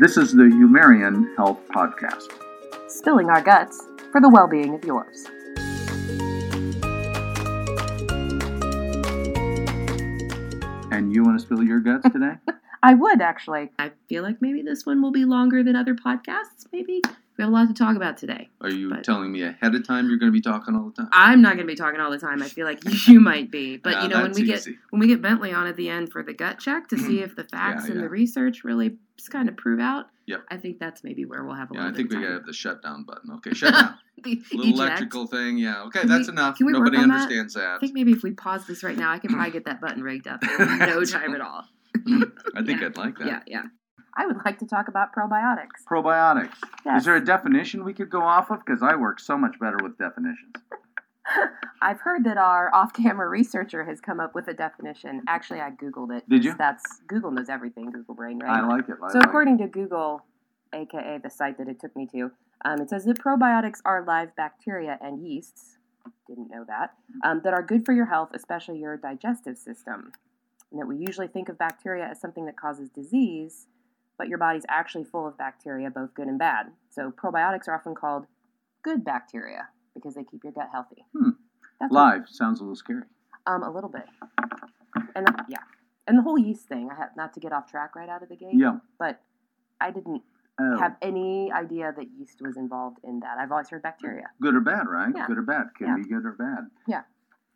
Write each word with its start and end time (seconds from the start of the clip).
This 0.00 0.16
is 0.16 0.32
the 0.32 0.44
Humarian 0.44 1.36
Health 1.36 1.60
Podcast. 1.68 2.32
Spilling 2.88 3.28
our 3.28 3.42
guts 3.42 3.86
for 4.10 4.18
the 4.18 4.30
well 4.30 4.48
being 4.48 4.74
of 4.74 4.82
yours. 4.82 5.26
And 10.90 11.14
you 11.14 11.22
want 11.22 11.38
to 11.38 11.44
spill 11.44 11.62
your 11.62 11.80
guts 11.80 12.10
today? 12.10 12.32
I 12.82 12.94
would 12.94 13.20
actually. 13.20 13.72
I 13.78 13.90
feel 14.08 14.22
like 14.22 14.40
maybe 14.40 14.62
this 14.62 14.86
one 14.86 15.02
will 15.02 15.12
be 15.12 15.26
longer 15.26 15.62
than 15.62 15.76
other 15.76 15.94
podcasts. 15.94 16.64
Maybe 16.72 17.02
we 17.40 17.44
have 17.44 17.52
a 17.52 17.56
lot 17.56 17.68
to 17.68 17.74
talk 17.74 17.96
about 17.96 18.18
today. 18.18 18.50
Are 18.60 18.68
you 18.70 18.90
But- 18.90 19.02
telling 19.04 19.32
me 19.32 19.42
ahead 19.42 19.74
of 19.74 19.86
time 19.86 20.08
you're 20.08 20.18
going 20.18 20.30
to 20.30 20.36
be 20.36 20.42
talking 20.42 20.74
all 20.76 20.90
the 20.90 21.02
time? 21.02 21.08
I'm 21.12 21.40
not 21.40 21.54
going 21.54 21.66
to 21.66 21.72
be 21.72 21.74
talking 21.74 21.98
all 22.00 22.10
the 22.10 22.18
time. 22.18 22.42
I 22.42 22.48
feel 22.48 22.66
like 22.66 22.80
you 23.08 23.18
might 23.20 23.50
be, 23.50 23.78
but 23.78 23.92
Yeah, 23.94 24.02
you 24.02 24.08
know 24.10 24.22
when 24.22 24.32
we 24.32 24.42
get 24.44 24.66
when 24.90 25.00
we 25.00 25.06
get 25.06 25.22
Bentley 25.22 25.52
on 25.52 25.66
at 25.66 25.76
the 25.76 25.88
end 25.88 26.12
for 26.12 26.22
the 26.22 26.34
gut 26.34 26.58
check 26.58 26.88
to 26.88 26.98
see 26.98 27.20
if 27.22 27.34
the 27.36 27.44
facts 27.44 27.84
Yeah, 27.84 27.92
and 27.92 27.94
yeah. 27.96 28.02
the 28.02 28.08
research 28.10 28.62
really 28.62 28.96
just 29.16 29.30
kind 29.30 29.48
of 29.48 29.56
prove 29.56 29.80
out. 29.80 30.06
Yep. 30.26 30.40
I 30.50 30.58
think 30.58 30.78
that's 30.78 31.02
maybe 31.02 31.24
where 31.24 31.42
we'll 31.44 31.54
have 31.56 31.70
a 31.70 31.74
Yeah, 31.74 31.80
little 31.80 31.94
I 31.94 31.96
think 31.96 32.10
we 32.10 32.16
got 32.20 32.26
to 32.28 32.32
have 32.34 32.46
the 32.46 32.52
shutdown 32.52 33.04
button. 33.04 33.30
Okay, 33.36 33.54
shut 33.54 33.72
down. 33.74 33.94
The 34.22 34.32
Little 34.52 34.64
eject. 34.64 34.76
electrical 34.78 35.26
thing. 35.26 35.56
Yeah. 35.56 35.84
Okay, 35.84 36.00
Can 36.00 36.08
that's 36.10 36.26
we- 36.28 36.32
enough. 36.34 36.58
can 36.58 36.66
we 36.66 36.74
work 36.74 36.80
Nobody 36.92 36.98
on 37.02 37.08
that? 37.08 37.22
understands 37.22 37.56
I 37.56 37.78
think 37.78 37.94
maybe 37.94 38.12
if 38.12 38.22
we 38.22 38.32
pause 38.32 38.66
this 38.66 38.82
right 38.84 38.94
now, 38.98 39.10
I 39.10 39.18
can 39.18 39.30
probably 39.32 39.50
get 39.50 39.64
that 39.64 39.80
button 39.80 40.02
rigged 40.02 40.28
up 40.28 40.42
in 40.44 40.78
no 40.78 41.02
time 41.04 41.34
at 41.34 41.40
all. 41.40 41.64
I 42.54 42.62
think 42.62 42.80
Yeah. 42.82 42.86
I'd 42.88 42.98
like 42.98 43.16
that. 43.18 43.26
Yeah, 43.26 43.40
yeah. 43.46 43.62
I 44.16 44.26
would 44.26 44.38
like 44.44 44.58
to 44.58 44.66
talk 44.66 44.88
about 44.88 45.14
probiotics. 45.14 45.84
Probiotics. 45.88 46.56
Yes. 46.84 47.00
Is 47.00 47.04
there 47.06 47.16
a 47.16 47.24
definition 47.24 47.84
we 47.84 47.94
could 47.94 48.10
go 48.10 48.22
off 48.22 48.50
of? 48.50 48.64
Because 48.64 48.82
I 48.82 48.96
work 48.96 49.20
so 49.20 49.36
much 49.36 49.58
better 49.60 49.78
with 49.82 49.98
definitions. 49.98 50.54
I've 51.82 52.00
heard 52.00 52.24
that 52.24 52.36
our 52.36 52.74
off 52.74 52.92
camera 52.92 53.28
researcher 53.28 53.84
has 53.84 54.00
come 54.00 54.20
up 54.20 54.34
with 54.34 54.48
a 54.48 54.54
definition. 54.54 55.22
Actually, 55.28 55.60
I 55.60 55.70
Googled 55.70 56.16
it. 56.16 56.28
Did 56.28 56.44
you? 56.44 56.54
That's 56.58 57.00
Google 57.06 57.30
knows 57.30 57.48
everything, 57.48 57.90
Google 57.90 58.14
Brain, 58.14 58.38
right? 58.38 58.62
I 58.62 58.66
like 58.66 58.88
it. 58.88 58.96
I 59.02 59.12
So, 59.12 59.18
like 59.18 59.28
according 59.28 59.58
to 59.58 59.66
Google, 59.66 60.24
aka 60.74 61.18
the 61.22 61.30
site 61.30 61.58
that 61.58 61.68
it 61.68 61.80
took 61.80 61.94
me 61.96 62.06
to, 62.12 62.32
um, 62.64 62.80
it 62.80 62.90
says 62.90 63.04
that 63.04 63.18
probiotics 63.18 63.78
are 63.84 64.04
live 64.04 64.34
bacteria 64.36 64.98
and 65.00 65.24
yeasts. 65.26 65.78
Didn't 66.26 66.50
know 66.50 66.64
that. 66.66 66.94
Um, 67.24 67.40
that 67.44 67.52
are 67.52 67.62
good 67.62 67.84
for 67.84 67.92
your 67.92 68.06
health, 68.06 68.30
especially 68.34 68.78
your 68.78 68.96
digestive 68.96 69.58
system. 69.58 70.12
And 70.70 70.80
that 70.80 70.86
we 70.86 70.96
usually 70.96 71.26
think 71.26 71.48
of 71.48 71.58
bacteria 71.58 72.06
as 72.06 72.20
something 72.20 72.46
that 72.46 72.56
causes 72.56 72.88
disease, 72.90 73.66
but 74.20 74.28
your 74.28 74.36
body's 74.36 74.66
actually 74.68 75.02
full 75.02 75.26
of 75.26 75.38
bacteria, 75.38 75.88
both 75.90 76.12
good 76.12 76.26
and 76.28 76.38
bad. 76.38 76.66
So, 76.90 77.10
probiotics 77.10 77.66
are 77.68 77.74
often 77.74 77.94
called 77.94 78.26
good 78.82 79.02
bacteria 79.02 79.68
because 79.94 80.14
they 80.14 80.24
keep 80.24 80.44
your 80.44 80.52
gut 80.52 80.68
healthy. 80.70 81.06
Hmm. 81.16 81.30
That's 81.80 81.90
Live 81.90 82.28
sounds 82.28 82.60
a 82.60 82.64
little 82.64 82.76
scary. 82.76 83.04
um, 83.46 83.62
a 83.62 83.70
little 83.70 83.88
bit. 83.88 84.04
And 85.16 85.26
yeah, 85.48 85.60
and 86.06 86.18
the 86.18 86.22
whole 86.22 86.38
yeast 86.38 86.68
thing. 86.68 86.90
I 86.92 86.96
have 86.96 87.16
not 87.16 87.32
to 87.32 87.40
get 87.40 87.50
off 87.54 87.70
track 87.70 87.96
right 87.96 88.10
out 88.10 88.22
of 88.22 88.28
the 88.28 88.36
gate. 88.36 88.52
Yeah. 88.52 88.76
But 88.98 89.20
I 89.80 89.90
didn't 89.90 90.22
Oh, 90.62 90.76
have 90.78 90.96
any 91.00 91.50
idea 91.50 91.90
that 91.96 92.06
yeast 92.18 92.42
was 92.42 92.58
involved 92.58 92.98
in 93.02 93.20
that. 93.20 93.38
I've 93.38 93.50
always 93.50 93.70
heard 93.70 93.80
bacteria. 93.82 94.26
good 94.42 94.54
or 94.54 94.60
bad, 94.60 94.86
right? 94.86 95.10
Yeah. 95.16 95.26
Good 95.26 95.38
or 95.38 95.42
bad. 95.42 95.68
Can 95.78 95.86
Yeah. 95.86 95.94
be 95.96 96.02
good 96.02 96.26
or 96.26 96.32
bad. 96.32 96.66
Yeah. 96.86 97.02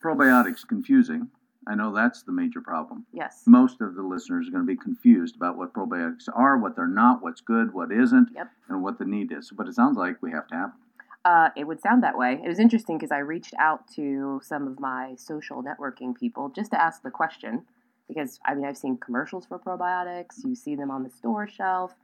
Probiotics 0.02 0.66
confusing. 0.66 1.28
I 1.66 1.74
know 1.74 1.92
that's 1.94 2.22
the 2.22 2.32
major 2.32 2.60
problem. 2.60 3.06
Yes. 3.12 3.42
Most 3.46 3.80
of 3.80 3.94
the 3.94 4.02
listeners 4.02 4.48
are 4.48 4.50
going 4.50 4.66
to 4.66 4.72
be 4.72 4.76
confused 4.76 5.36
about 5.36 5.56
what 5.56 5.72
probiotics 5.72 6.28
are, 6.34 6.58
what 6.58 6.76
they're 6.76 6.86
not, 6.86 7.22
what's 7.22 7.40
good, 7.40 7.72
what 7.72 7.90
isn't, 7.92 8.28
Yep. 8.34 8.50
and 8.68 8.82
what 8.82 8.98
the 8.98 9.04
need 9.04 9.32
is. 9.32 9.50
But 9.50 9.68
it 9.68 9.74
sounds 9.74 9.96
like 9.96 10.20
we 10.22 10.30
have 10.32 10.46
to 10.48 10.54
have 10.54 10.70
them. 10.70 10.78
Uh, 11.24 11.48
it 11.56 11.64
would 11.66 11.80
sound 11.80 12.02
that 12.02 12.18
way. 12.18 12.38
It 12.44 12.48
was 12.48 12.58
interesting 12.58 12.98
because 12.98 13.10
I 13.10 13.18
reached 13.18 13.54
out 13.58 13.88
to 13.96 14.40
some 14.44 14.66
of 14.66 14.78
my 14.78 15.14
social 15.16 15.62
networking 15.62 16.14
people 16.14 16.50
just 16.50 16.70
to 16.72 16.80
ask 16.80 17.02
the 17.02 17.10
question. 17.10 17.64
Because 18.08 18.38
I 18.44 18.54
mean, 18.54 18.66
I've 18.66 18.76
seen 18.76 18.98
commercials 18.98 19.46
for 19.46 19.58
probiotics. 19.58 20.44
You 20.44 20.54
see 20.54 20.74
them 20.76 20.90
on 20.90 21.02
the 21.02 21.08
store 21.10 21.48
shelf. 21.48 21.94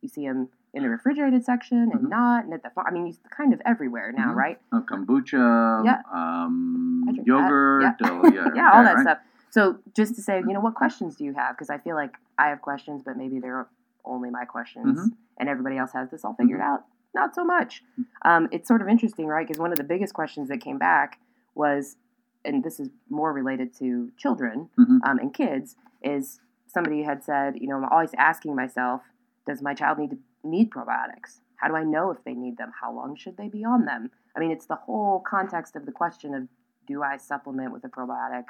You 0.00 0.08
see 0.08 0.26
them 0.26 0.48
in 0.72 0.82
the 0.82 0.88
refrigerated 0.88 1.44
section 1.44 1.90
and 1.92 2.02
Mhm. 2.02 2.08
not, 2.08 2.44
and 2.44 2.54
at 2.54 2.62
the 2.62 2.70
farm. 2.70 2.86
I 2.86 2.90
mean, 2.92 3.06
you 3.06 3.14
kind 3.30 3.52
of 3.52 3.60
everywhere 3.64 4.12
now, 4.12 4.32
Mhm. 4.32 4.36
right? 4.36 4.60
Uh, 4.72 4.80
kombucha, 4.80 5.84
Yeah. 5.84 6.00
um, 6.12 7.04
yogurt, 7.24 7.82
Yeah. 7.82 7.94
oh, 8.04 8.22
yeah, 8.34 8.50
yeah, 8.54 8.70
all 8.72 8.84
that 8.84 8.94
right? 8.96 9.02
stuff. 9.02 9.18
So 9.50 9.78
just 9.96 10.14
to 10.14 10.22
say, 10.22 10.38
you 10.38 10.52
know, 10.52 10.60
what 10.60 10.74
questions 10.76 11.16
do 11.16 11.24
you 11.24 11.34
have? 11.34 11.56
Because 11.56 11.70
I 11.70 11.78
feel 11.78 11.96
like 11.96 12.16
I 12.38 12.48
have 12.48 12.60
questions, 12.62 13.02
but 13.02 13.16
maybe 13.16 13.40
they're 13.40 13.66
only 14.04 14.30
my 14.30 14.44
questions, 14.44 15.08
Mhm. 15.08 15.16
and 15.38 15.48
everybody 15.48 15.76
else 15.76 15.92
has 15.92 16.08
this 16.10 16.24
all 16.24 16.34
figured 16.34 16.60
Mhm. 16.60 16.64
out. 16.64 16.84
Not 17.14 17.34
so 17.34 17.44
much. 17.44 17.84
Um, 18.22 18.48
it's 18.52 18.68
sort 18.68 18.80
of 18.80 18.88
interesting, 18.88 19.26
right? 19.26 19.44
Because 19.46 19.58
one 19.60 19.72
of 19.72 19.78
the 19.78 19.84
biggest 19.84 20.14
questions 20.14 20.48
that 20.50 20.58
came 20.60 20.78
back 20.78 21.18
was, 21.56 21.96
and 22.44 22.62
this 22.62 22.78
is 22.78 22.88
more 23.10 23.32
related 23.32 23.74
to 23.74 24.12
children 24.16 24.70
um, 24.78 25.18
and 25.18 25.34
kids, 25.34 25.74
is 26.02 26.40
somebody 26.68 27.02
had 27.02 27.24
said, 27.24 27.60
you 27.60 27.66
know, 27.66 27.76
I'm 27.76 27.84
always 27.86 28.14
asking 28.14 28.54
myself, 28.54 29.02
does 29.46 29.60
my 29.60 29.74
child 29.74 29.98
need 29.98 30.10
to 30.10 30.18
need 30.44 30.70
probiotics? 30.70 31.40
How 31.56 31.68
do 31.68 31.74
I 31.76 31.84
know 31.84 32.10
if 32.10 32.22
they 32.24 32.32
need 32.34 32.56
them? 32.56 32.72
How 32.80 32.92
long 32.92 33.16
should 33.16 33.36
they 33.36 33.48
be 33.48 33.64
on 33.64 33.84
them? 33.84 34.10
I 34.36 34.40
mean, 34.40 34.50
it's 34.50 34.66
the 34.66 34.76
whole 34.76 35.20
context 35.20 35.76
of 35.76 35.86
the 35.86 35.92
question 35.92 36.34
of 36.34 36.48
do 36.86 37.02
I 37.02 37.16
supplement 37.18 37.72
with 37.72 37.84
a 37.84 37.88
probiotic 37.88 38.44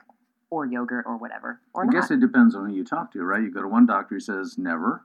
or 0.51 0.67
yogurt 0.67 1.05
or 1.06 1.17
whatever 1.17 1.61
or 1.75 1.83
I 1.83 1.87
not? 1.87 1.93
guess 1.93 2.11
it 2.11 2.21
depends 2.21 2.55
on 2.55 2.69
who 2.69 2.75
you 2.75 2.84
talk 2.84 3.12
to, 3.12 3.23
right? 3.25 3.43
You 3.43 3.51
go 3.51 3.62
to 3.62 3.69
one 3.69 3.87
doctor 3.87 4.17
who 4.17 4.21
says 4.21 4.56
never. 4.59 5.05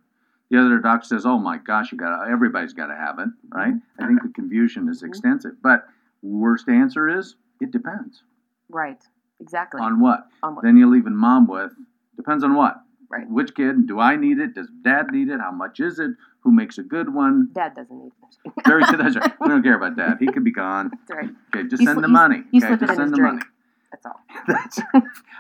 The 0.52 0.60
other 0.60 0.78
doctor 0.78 1.08
says, 1.08 1.26
"Oh 1.26 1.40
my 1.40 1.58
gosh, 1.58 1.92
you 1.92 1.98
got 1.98 2.30
everybody's 2.30 2.74
got 2.74 2.88
to 2.88 2.96
have 2.96 3.18
it," 3.18 3.30
right? 3.50 3.74
I 4.00 4.06
think 4.08 4.22
the 4.22 4.30
confusion 4.30 4.88
is 4.88 5.02
Mhm. 5.02 5.08
extensive. 5.08 5.60
But 5.62 5.88
worst 6.22 6.70
answer 6.70 7.10
is 7.10 7.36
it 7.60 7.72
depends 7.72 8.24
right, 8.70 9.04
exactly. 9.40 9.82
on 9.82 10.00
what. 10.00 10.28
On 10.44 10.56
what- 10.56 10.64
Then 10.64 10.78
you're 10.78 10.88
leaving 10.88 11.16
mom 11.16 11.48
with 11.48 11.76
depends 12.16 12.44
on 12.44 12.54
what. 12.54 12.80
Right. 13.10 13.30
Which 13.30 13.54
kid? 13.56 13.88
Do 13.88 14.00
I 14.00 14.16
need 14.16 14.40
it? 14.40 14.56
Does 14.56 14.68
dad 14.84 15.08
need 15.12 15.30
it? 15.30 15.40
How 15.40 15.52
much 15.52 15.80
is 15.80 16.00
it? 16.00 16.12
Who 16.42 16.52
makes 16.52 16.78
a 16.78 16.84
good 16.84 17.14
one? 17.14 17.50
Dad 17.54 17.74
doesn't 17.76 17.98
need 17.98 18.12
it. 18.46 18.54
Very 18.68 18.84
good. 18.86 19.00
That's 19.00 19.16
right. 19.16 19.34
We 19.42 19.48
don't 19.48 19.64
care 19.64 19.76
about 19.76 19.96
dad. 19.96 20.18
He 20.20 20.28
could 20.34 20.44
be 20.44 20.52
gone. 20.52 20.92
That's 21.08 21.12
right. 21.12 21.30
Okay, 21.56 21.68
just 21.68 21.82
You 21.82 21.88
send 21.88 22.04
the 22.04 22.08
money. 22.08 22.44
you 22.52 22.64
okay, 22.64 22.76
just 22.78 22.96
send 22.96 23.12
the 23.14 23.18
drink. 23.18 23.36
money. 23.36 23.46
That's 23.92 24.06
all. 24.06 24.20
That's. 24.48 24.80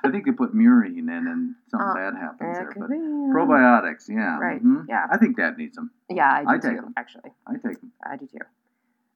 I 0.03 0.09
think 0.11 0.25
they 0.25 0.31
put 0.31 0.55
murine 0.55 0.97
in, 0.99 1.09
and 1.09 1.55
something 1.69 1.89
Uh, 1.89 1.93
bad 1.93 2.13
happens 2.15 2.57
there. 2.57 2.73
But 2.77 2.89
be. 2.89 2.95
probiotics, 2.95 4.07
yeah. 4.09 4.37
Right, 4.39 4.63
mhm. 4.63 4.85
yeah. 4.87 5.07
I 5.11 5.17
think 5.17 5.37
dad 5.37 5.57
needs 5.57 5.75
them. 5.75 5.91
Yeah, 6.09 6.31
I 6.31 6.41
do 6.43 6.49
I 6.49 6.53
take 6.57 6.71
too, 6.79 6.85
'em. 6.85 6.93
actually. 6.97 7.31
I 7.47 7.53
take 7.53 7.81
them. 7.81 7.91
I 8.05 8.15
do 8.15 8.27
too. 8.27 8.37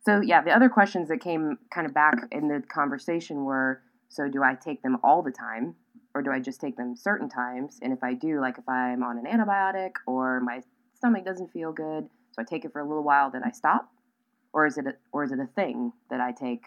So 0.06 0.22
yeah, 0.22 0.42
the 0.42 0.52
other 0.52 0.70
questions 0.70 1.08
that 1.10 1.20
came 1.22 1.58
kind 1.74 1.88
of 1.88 1.94
back 1.94 2.16
in 2.32 2.48
the 2.48 2.62
conversation 2.68 3.46
were: 3.46 3.82
so 4.10 4.28
do 4.28 4.44
I 4.44 4.56
take 4.56 4.82
them 4.82 4.98
all 5.04 5.22
the 5.24 5.32
time, 5.32 5.76
or 6.14 6.22
do 6.22 6.32
I 6.32 6.40
just 6.40 6.60
take 6.60 6.76
them 6.76 6.96
certain 6.96 7.30
times? 7.30 7.80
And 7.82 7.94
if 7.94 8.04
I 8.04 8.14
do, 8.14 8.40
like 8.40 8.58
if 8.58 8.68
I'm 8.68 9.04
on 9.04 9.18
an 9.18 9.26
antibiotic 9.26 9.92
or 10.08 10.40
my 10.42 10.62
stomach 10.96 11.26
doesn't 11.26 11.52
feel 11.52 11.72
good, 11.72 12.10
so 12.32 12.42
I 12.42 12.44
take 12.44 12.66
it 12.66 12.74
for 12.74 12.80
a 12.80 12.88
little 12.88 13.04
while, 13.04 13.32
then 13.32 13.44
I 13.44 13.52
stop, 13.52 13.92
or 14.54 14.66
is 14.66 14.78
it 14.78 14.86
a, 14.88 14.94
or 15.12 15.24
is 15.24 15.32
it 15.32 15.40
a 15.40 15.48
thing 15.48 15.94
that 16.10 16.20
I 16.20 16.32
take 16.32 16.64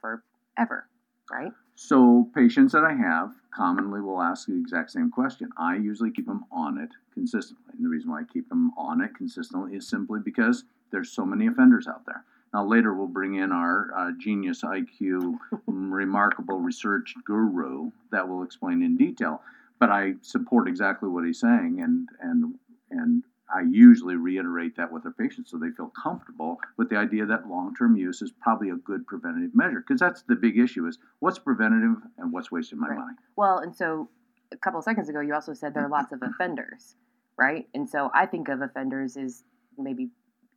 forever? 0.00 0.88
Right? 1.30 1.52
So 1.74 2.30
patients 2.34 2.72
that 2.72 2.84
I 2.84 2.94
have 2.94 3.34
commonly 3.54 4.00
will 4.00 4.22
ask 4.22 4.46
the 4.46 4.58
exact 4.58 4.90
same 4.90 5.10
question. 5.10 5.50
I 5.58 5.76
usually 5.76 6.10
keep 6.10 6.26
them 6.26 6.44
on 6.50 6.78
it 6.78 6.90
consistently. 7.12 7.74
And 7.74 7.84
the 7.84 7.88
reason 7.90 8.10
why 8.10 8.20
I 8.20 8.24
keep 8.24 8.48
them 8.48 8.72
on 8.78 9.02
it 9.02 9.14
consistently 9.14 9.76
is 9.76 9.88
simply 9.88 10.20
because 10.24 10.64
there's 10.90 11.10
so 11.10 11.26
many 11.26 11.46
offenders 11.46 11.86
out 11.86 12.06
there. 12.06 12.24
Now 12.56 12.64
later 12.64 12.94
we'll 12.94 13.06
bring 13.06 13.34
in 13.34 13.52
our 13.52 13.90
uh, 13.94 14.12
genius 14.18 14.62
IQ, 14.62 15.36
remarkable 15.66 16.58
research 16.58 17.12
guru 17.26 17.90
that 18.10 18.26
will 18.26 18.42
explain 18.42 18.80
in 18.80 18.96
detail. 18.96 19.42
But 19.78 19.90
I 19.90 20.14
support 20.22 20.66
exactly 20.66 21.10
what 21.10 21.26
he's 21.26 21.38
saying, 21.38 21.82
and 21.82 22.08
and 22.18 22.54
and 22.90 23.24
I 23.54 23.60
usually 23.60 24.16
reiterate 24.16 24.74
that 24.78 24.90
with 24.90 25.02
their 25.02 25.12
patients 25.12 25.50
so 25.50 25.58
they 25.58 25.68
feel 25.68 25.92
comfortable 26.02 26.58
with 26.78 26.88
the 26.88 26.96
idea 26.96 27.26
that 27.26 27.46
long-term 27.46 27.94
use 27.94 28.22
is 28.22 28.32
probably 28.40 28.70
a 28.70 28.76
good 28.76 29.06
preventative 29.06 29.54
measure 29.54 29.84
because 29.86 30.00
that's 30.00 30.22
the 30.22 30.34
big 30.34 30.58
issue 30.58 30.86
is 30.86 30.98
what's 31.20 31.38
preventative 31.38 31.98
and 32.16 32.32
what's 32.32 32.50
wasting 32.50 32.80
my 32.80 32.88
Right. 32.88 32.98
money. 32.98 33.16
Well, 33.36 33.58
and 33.58 33.76
so 33.76 34.08
a 34.50 34.56
couple 34.56 34.78
of 34.78 34.84
seconds 34.84 35.10
ago, 35.10 35.20
you 35.20 35.34
also 35.34 35.52
said 35.52 35.74
there 35.74 35.84
are 35.84 35.90
lots 35.90 36.10
of 36.10 36.22
offenders, 36.22 36.96
right? 37.38 37.68
And 37.74 37.86
so 37.86 38.10
I 38.14 38.24
think 38.24 38.48
of 38.48 38.62
offenders 38.62 39.18
as 39.18 39.44
maybe 39.76 40.08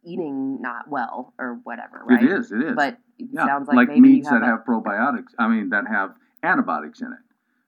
eating 0.03 0.61
not 0.61 0.87
well 0.87 1.33
or 1.37 1.59
whatever, 1.63 2.01
right? 2.05 2.23
It 2.23 2.31
is, 2.31 2.51
it 2.51 2.61
is. 2.61 2.75
But 2.75 2.97
it 3.17 3.27
yeah, 3.33 3.45
sounds 3.45 3.67
like, 3.67 3.89
maybe 3.89 4.01
meats 4.01 4.29
have 4.29 4.41
that 4.41 4.45
a- 4.45 4.51
have 4.51 4.65
probiotics. 4.65 5.33
I 5.37 5.47
mean, 5.47 5.69
that 5.69 5.87
have 5.87 6.15
antibiotics 6.43 7.01
in 7.01 7.07
it. 7.07 7.19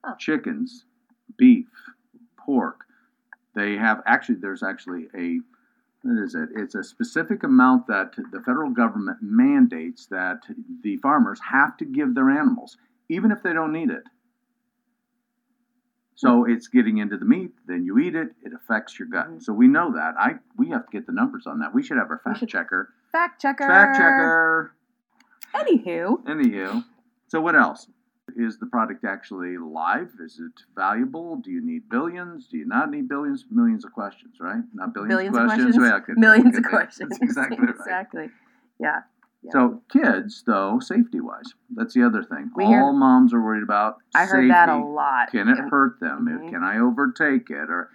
Oh. 0.04 0.13
Chickens, 0.18 0.86
beef, 1.38 1.68
pork. 2.38 2.86
They 3.54 3.75
have 3.75 4.01
actually. 4.06 4.36
There's 4.36 4.63
actually 4.63 5.07
a. 5.16 5.39
What 6.04 6.24
is 6.24 6.33
it? 6.33 6.50
It's 6.56 6.74
a 6.74 6.83
specific 6.83 7.44
amount 7.44 7.86
that 7.88 8.16
the 8.31 8.39
federal 8.39 8.72
government 8.72 9.19
mandates 9.22 10.07
that 10.07 10.39
the 10.81 10.98
farmers 10.98 11.39
have 11.51 11.77
to 11.77 11.86
give 11.86 12.16
their 12.16 12.30
animals, 12.31 12.77
even 13.10 13.31
if 13.31 13.44
they 13.44 13.54
don't 13.54 13.72
need 13.72 13.92
it. 13.92 14.04
So 16.21 16.45
it's 16.45 16.68
getting 16.68 17.00
into 17.00 17.18
the 17.18 17.25
meat, 17.25 17.51
then 17.65 17.83
you 17.83 17.97
eat 17.97 18.13
it, 18.15 18.29
it 18.44 18.53
affects 18.53 19.00
your 19.00 19.07
gut. 19.07 19.27
Mhm. 19.27 19.41
So 19.41 19.53
we 19.53 19.68
know 19.68 19.91
that. 19.94 20.13
I 20.19 20.35
we 20.56 20.69
have 20.69 20.85
to 20.85 20.91
get 20.91 21.07
the 21.07 21.13
numbers 21.13 21.47
on 21.47 21.57
that. 21.59 21.73
We 21.73 21.81
should 21.81 21.97
have 21.97 22.12
our 22.12 22.19
fact 22.23 22.45
checker. 22.47 22.94
fact 23.12 23.41
checker. 23.41 23.68
Fact 23.68 23.97
checker. 23.97 24.73
Anywho, 25.56 26.23
Anywho, 26.25 26.85
so 27.27 27.41
what 27.41 27.56
else? 27.56 27.88
is 28.38 28.57
the 28.59 28.65
product 28.68 29.03
actually 29.03 29.57
live? 29.57 30.09
Is 30.23 30.39
it 30.39 30.57
valuable? 30.73 31.35
Do 31.38 31.51
you 31.51 31.59
need 31.71 31.89
billions? 31.89 32.47
Do 32.47 32.57
you 32.57 32.65
not 32.65 32.89
need 32.89 33.09
billions? 33.09 33.45
Millions 33.51 33.83
of 33.83 33.91
questions, 33.91 34.35
right? 34.39 34.63
Not 34.74 34.94
billions, 34.94 35.13
Billions 35.15 35.35
of 35.35 35.44
of 35.44 35.47
questions. 35.50 35.75
questions? 35.75 35.91
Yeah, 35.91 36.06
good. 36.06 36.17
Millions 36.17 36.57
of 36.57 36.63
questions. 36.75 37.09
That's 37.09 37.21
exactly 37.24 37.57
right. 37.57 37.69
exactly. 37.75 38.29
Yeah. 38.79 39.01
Yeah. 39.43 39.51
So 39.53 39.81
kids, 39.91 40.43
though, 40.45 40.79
safety 40.79 41.19
wise, 41.19 41.53
that's 41.75 41.93
the 41.95 42.03
other 42.03 42.23
thing. 42.23 42.51
We 42.55 42.65
hear- 42.65 42.81
All 42.81 42.93
moms 42.93 43.33
are 43.33 43.41
worried 43.41 43.63
about 43.63 43.97
I 44.13 44.25
heard 44.25 44.49
that 44.51 44.69
a 44.69 44.77
lot. 44.77 45.31
Can 45.31 45.47
it 45.49 45.57
hurt 45.57 45.99
them? 45.99 46.27
Mhm. 46.27 46.49
Can 46.49 46.63
I 46.63 46.77
overtake 46.79 47.49
it? 47.49 47.69
Or 47.69 47.89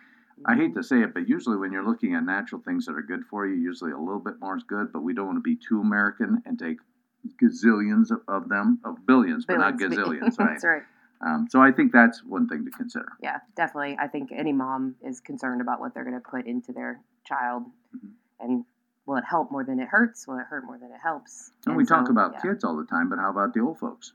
I 0.45 0.55
hate 0.57 0.73
Mhm. 0.73 0.75
to 0.75 0.83
say 0.83 1.03
it, 1.03 1.15
but 1.15 1.29
usually 1.29 1.57
when 1.57 1.71
you're 1.73 1.85
looking 1.87 2.15
at 2.15 2.25
natural 2.25 2.61
things 2.63 2.85
that 2.87 2.97
are 2.97 3.03
good 3.03 3.25
for 3.27 3.47
you, 3.47 3.55
usually 3.55 3.93
a 3.93 3.99
little 3.99 4.19
bit 4.21 4.41
more 4.41 4.57
is 4.57 4.65
good. 4.65 4.93
But 4.93 5.03
we 5.03 5.15
don't 5.15 5.27
want 5.27 5.37
to 5.39 5.43
be 5.43 5.57
too 5.57 5.81
American 5.81 6.43
and 6.47 6.59
take 6.59 6.79
gazillions 7.41 8.11
of, 8.11 8.23
of 8.29 8.49
them, 8.49 8.79
of 8.85 9.07
billions, 9.07 9.47
but 9.47 9.59
not 9.59 9.77
gazillions, 9.79 10.39
right? 10.39 10.51
That's 10.51 10.65
right. 10.65 10.83
Um, 11.23 11.47
so 11.49 11.63
I 11.63 11.73
think 11.73 11.93
that's 11.93 12.23
one 12.25 12.47
thing 12.49 12.65
to 12.65 12.71
consider. 12.73 13.09
Yeah, 13.21 13.39
definitely. 13.57 13.97
I 13.99 14.07
think 14.09 14.31
any 14.33 14.53
mom 14.53 14.97
is 15.01 15.21
concerned 15.21 15.61
about 15.61 15.81
what 15.81 15.95
they're 15.95 16.05
going 16.05 16.21
to 16.21 16.29
put 16.29 16.47
into 16.47 16.73
their 16.73 17.01
child, 17.25 17.65
Mhm. 17.97 18.11
and 18.41 18.65
will 19.07 19.17
it 19.17 19.25
help 19.29 19.51
more 19.51 19.65
than 19.65 19.79
it 19.81 19.89
hurts? 19.89 20.27
Will 20.27 20.39
it 20.39 20.47
hurt 20.49 20.65
more 20.65 20.79
than 20.79 20.91
it 20.91 21.01
helps? 21.03 21.53
And, 21.67 21.77
we 21.77 21.85
talk 21.85 22.09
about 22.09 22.35
yeah. 22.35 22.41
kids 22.41 22.65
all 22.65 22.77
the 22.77 22.85
time, 22.85 23.09
but 23.09 23.19
how 23.19 23.31
about 23.31 23.55
the 23.55 23.61
old 23.61 23.79
folks? 23.79 24.13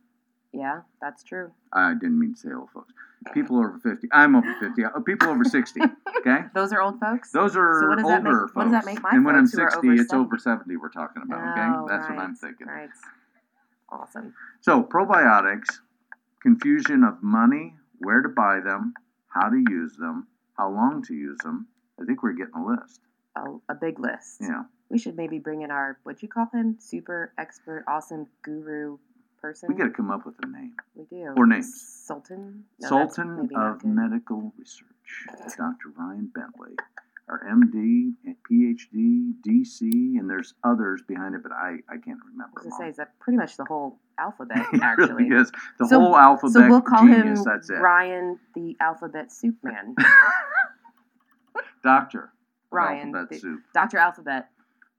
Yeah, 0.53 0.81
that's 1.01 1.23
true. 1.23 1.51
I 1.71 1.93
didn't 1.93 2.19
mean 2.19 2.33
to 2.33 2.39
say 2.39 2.49
old 2.53 2.69
folks. 2.71 2.93
People 3.33 3.57
over 3.57 3.79
50. 3.81 4.07
I'm 4.11 4.35
over 4.35 4.53
50. 4.59 4.83
Uh, 4.83 4.99
People 5.01 5.29
over 5.29 5.45
60. 5.45 5.79
Okay? 6.19 6.39
Those 6.55 6.73
are 6.73 6.81
old 6.81 6.99
folks. 6.99 7.31
Those 7.31 7.55
are 7.55 7.79
So 7.81 7.89
that 7.89 7.95
make- 7.97 8.05
older 8.05 8.49
what 8.53 8.63
does 8.63 8.71
that 8.71 8.83
folks. 8.83 8.85
make 8.95 9.01
my 9.03 9.09
and 9.13 9.23
when 9.23 9.35
I'm 9.35 9.45
folks 9.45 9.55
who 9.55 9.61
are 9.61 9.69
60, 9.71 9.87
over 9.87 10.01
it's 10.01 10.09
70? 10.09 10.25
over 10.25 10.37
70 10.37 10.77
we're 10.77 10.89
talking 10.89 11.23
about. 11.23 11.51
Okay? 11.51 11.61
Oh, 11.61 11.87
That's 11.87 12.09
what 12.09 12.17
I'm 12.19 12.35
thinking. 12.35 12.67
Right. 12.67 12.89
Awesome. 13.89 14.33
So, 14.61 14.83
probiotics, 14.83 15.79
confusion 16.41 17.03
of 17.03 17.21
money, 17.21 17.75
where 17.99 18.21
to 18.21 18.29
buy 18.29 18.59
them, 18.59 18.93
how 19.27 19.49
to 19.49 19.63
use 19.69 19.95
them, 19.97 20.27
how 20.57 20.69
long 20.69 21.03
to 21.03 21.13
use 21.13 21.37
them. 21.43 21.67
I 22.01 22.05
think 22.05 22.23
we're 22.23 22.33
getting 22.33 22.55
a 22.55 22.65
list. 22.65 23.01
A, 23.35 23.41
a 23.69 23.75
big 23.75 23.99
list. 23.99 24.37
Yeah. 24.41 24.63
We 24.91 24.97
should 24.99 25.15
maybe 25.15 25.39
bring 25.39 25.61
in 25.61 25.71
our 25.71 25.97
what'd 26.03 26.21
you 26.21 26.27
call 26.27 26.47
him? 26.53 26.75
Super 26.79 27.33
expert, 27.37 27.85
awesome 27.87 28.27
guru 28.43 28.97
person. 29.41 29.69
We 29.69 29.75
got 29.75 29.85
to 29.85 29.89
come 29.91 30.11
up 30.11 30.25
with 30.25 30.35
a 30.43 30.47
name. 30.47 30.73
We 30.95 31.05
do. 31.05 31.33
or 31.37 31.47
names. 31.47 31.81
Sultan. 32.05 32.65
No, 32.81 32.89
Sultan 32.89 33.49
of. 33.55 33.85
Medical 33.85 34.53
Research, 34.57 34.85
Dr. 35.57 35.89
Ryan 35.97 36.29
Bentley, 36.35 36.75
our 37.29 37.39
MD, 37.49 38.11
and 38.25 38.35
PhD, 38.51 39.33
DC, 39.47 39.81
and 40.19 40.29
there's 40.29 40.53
others 40.65 41.01
behind 41.07 41.35
it, 41.35 41.41
but 41.43 41.53
I, 41.53 41.77
I 41.89 41.95
can't 41.97 42.19
I 42.21 42.27
remember. 42.29 42.51
was 42.55 42.63
gonna 42.63 42.73
all. 42.75 42.79
say, 42.81 42.89
is 42.89 42.97
that 42.97 43.17
pretty 43.19 43.37
much 43.37 43.55
the 43.55 43.63
whole 43.65 43.97
alphabet? 44.19 44.57
actually, 44.81 45.23
really 45.29 45.41
is. 45.41 45.51
The 45.79 45.87
So- 45.87 46.01
whole 46.01 46.17
alphabet 46.17 46.53
so 46.53 46.67
we'll 46.67 46.81
call 46.81 47.07
genius, 47.07 47.39
him 47.39 47.45
that's 47.45 47.69
it. 47.69 47.75
Ryan, 47.75 48.37
the 48.55 48.75
alphabet 48.81 49.31
soup 49.31 49.55
man. 49.63 49.95
Doctor. 51.83 52.31
Ryan, 52.69 53.07
Alphabet 53.15 53.29
the- 53.29 53.39
Soup. 53.39 53.59
Dr. 53.73 53.97
Alphabet. 53.97 54.49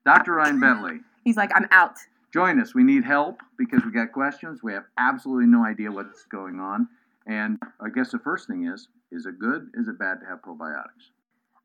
Dr. 0.05 0.33
Ryan 0.35 0.61
Bentley. 0.61 1.01
He's 1.25 1.37
like, 1.37 1.51
I'm 1.55 1.67
out. 1.71 1.97
Join 2.33 2.61
us. 2.61 2.75
We 2.75 2.83
need 2.83 3.05
help 3.05 3.41
because 3.59 3.85
we 3.85 3.93
got 3.93 4.13
questions. 4.13 4.61
We 4.63 4.73
have 4.73 4.85
absolutely 4.99 5.47
no 5.47 5.65
idea 5.65 5.91
what's 5.93 6.25
going 6.25 6.59
on. 6.61 6.89
And 7.27 7.59
I 7.81 7.89
guess 7.95 8.11
the 8.11 8.19
first 8.19 8.49
thing 8.49 8.67
is, 8.67 8.89
is 9.13 9.27
it 9.27 9.39
good? 9.39 9.69
Is 9.75 9.87
it 9.89 9.99
bad 9.99 10.21
to 10.21 10.27
have 10.27 10.41
probiotics? 10.43 11.11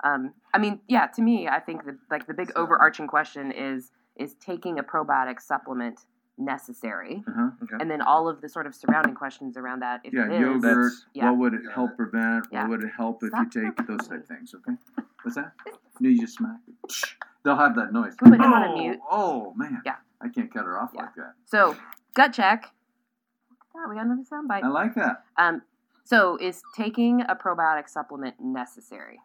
Um, 0.03 0.33
I 0.53 0.59
mean, 0.59 0.81
yeah, 0.87 1.07
to 1.07 1.21
me, 1.21 1.47
I 1.47 1.59
think 1.59 1.85
that 1.85 1.95
like 2.11 2.27
the 2.27 2.33
big 2.33 2.49
So- 2.49 2.61
overarching 2.61 3.07
question 3.07 3.51
is 3.51 3.91
is 4.17 4.33
taking 4.35 4.79
a 4.79 4.83
probiotic 4.83 5.39
supplement 5.39 5.99
necessary? 6.39 7.23
Uh-huh. 7.27 7.49
Okay. 7.63 7.75
And 7.79 7.89
then 7.89 8.01
all 8.01 8.27
of 8.27 8.41
the 8.41 8.49
sort 8.49 8.65
of 8.67 8.75
surrounding 8.75 9.13
questions 9.15 9.57
around 9.57 9.79
that. 9.81 10.01
If 10.03 10.13
Yeah, 10.13 10.25
it 10.25 10.33
is, 10.33 10.39
yogurt. 10.41 10.61
That's- 10.63 11.05
yeah. 11.13 11.29
What 11.31 11.37
would 11.39 11.53
it 11.55 11.61
help 11.73 11.95
prevent? 11.95 12.45
Yeah. 12.51 12.61
What 12.63 12.69
would 12.71 12.83
it 12.83 12.91
help 12.95 13.23
if 13.23 13.29
Stop 13.29 13.47
you 13.55 13.63
take 13.65 13.87
those 13.87 14.07
to 14.07 14.13
me. 14.13 14.17
type 14.19 14.27
things? 14.27 14.53
Okay. 14.55 14.77
What's 15.23 15.35
that? 15.35 15.53
No, 15.99 16.09
you 16.09 16.19
just 16.19 16.35
smack 16.37 16.57
it. 16.67 16.93
They'll 17.47 17.55
have 17.55 17.77
that 17.77 17.93
noise. 17.93 18.13
Can 18.15 18.29
we 18.29 18.35
put 18.37 18.45
him 18.45 18.51
on 18.51 18.63
a 18.63 18.71
oh, 18.73 18.77
mute? 18.77 18.99
Oh 19.09 19.53
man. 19.55 19.81
Yeah. 19.85 19.95
I 20.19 20.27
can't 20.27 20.53
cut 20.53 20.65
her 20.65 20.77
off 20.77 20.89
Yeah. 20.93 21.03
like 21.03 21.15
that. 21.15 21.33
So 21.45 21.77
gut 22.13 22.33
check. 22.33 22.73
Oh, 23.73 23.85
we 23.87 23.95
got 23.95 24.05
another 24.05 24.23
soundbite. 24.29 24.63
I 24.63 24.67
like 24.67 24.95
that. 24.95 25.23
Um, 25.37 25.61
so 26.03 26.35
is 26.41 26.61
taking 26.75 27.21
a 27.21 27.35
probiotic 27.37 27.87
supplement 27.87 28.35
necessary? 28.41 29.19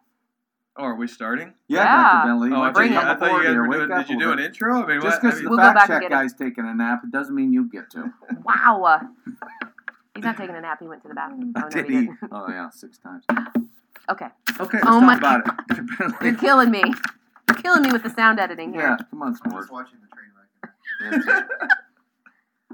Oh, 0.77 0.83
are 0.85 0.95
we 0.95 1.05
starting? 1.07 1.53
Yeah, 1.67 1.83
Yeah. 1.83 2.13
Dr. 2.13 2.27
Bentley. 2.29 2.49
Oh, 2.51 2.55
I 2.55 2.59
what's 2.59 2.67
thought 2.69 2.73
Bring 2.79 2.93
you, 2.93 2.97
it. 2.97 3.03
I 3.03 3.15
thought 3.15 3.31
you 3.41 3.43
guys 3.43 3.55
were 3.57 3.67
doing. 3.87 3.89
Did 3.99 4.09
you 4.09 4.19
do 4.19 4.31
an 4.31 4.39
intro? 4.39 4.83
I 4.83 4.85
mean, 4.87 5.01
Just 5.01 5.05
what? 5.05 5.21
because 5.21 5.39
I 5.39 5.43
the 5.43 5.49
We'll 5.49 5.57
go 5.57 5.63
fact 5.63 5.79
and 5.81 5.87
check 5.89 6.01
get 6.03 6.11
it. 6.11 6.15
guy's 6.15 6.33
taking 6.33 6.65
a 6.65 6.73
nap, 6.73 7.01
it 7.03 7.11
doesn't 7.11 7.35
mean 7.35 7.51
you 7.51 7.69
get 7.69 7.89
to. 7.91 8.13
Wow. 8.45 9.01
He's 10.15 10.23
not 10.23 10.37
taking 10.37 10.55
a 10.55 10.61
nap. 10.61 10.77
He 10.79 10.87
went 10.87 11.01
to 11.01 11.09
the 11.09 11.13
bathroom. 11.15 11.51
Oh, 11.57 11.59
no, 11.61 11.69
Did 11.69 11.85
he 11.87 11.91
he? 11.93 11.99
didn't. 12.05 12.19
Oh 12.31 12.47
yeah, 12.47 12.69
six 12.69 12.97
times. 12.99 13.25
Okay. 14.09 14.27
Okay, 14.59 14.77
let's 14.79 14.85
Oh 14.87 14.99
talk 14.99 15.03
my- 15.03 15.17
about 15.17 15.43
it. 15.71 16.13
You're 16.21 16.35
killing 16.35 16.69
me. 16.71 16.83
You're 17.49 17.57
killing 17.61 17.83
me 17.83 17.91
with 17.91 18.03
the 18.03 18.09
sound 18.09 18.39
editing 18.39 18.73
here. 18.73 18.81
Yeah, 18.81 18.97
come 19.09 19.21
on, 19.21 19.35
I'm 19.45 19.51
S'mores. 19.51 19.59
just 19.61 19.71
watching 19.71 19.97
the 20.01 20.15
train 20.15 20.31
wreck. 20.37 21.25
That's 21.25 21.47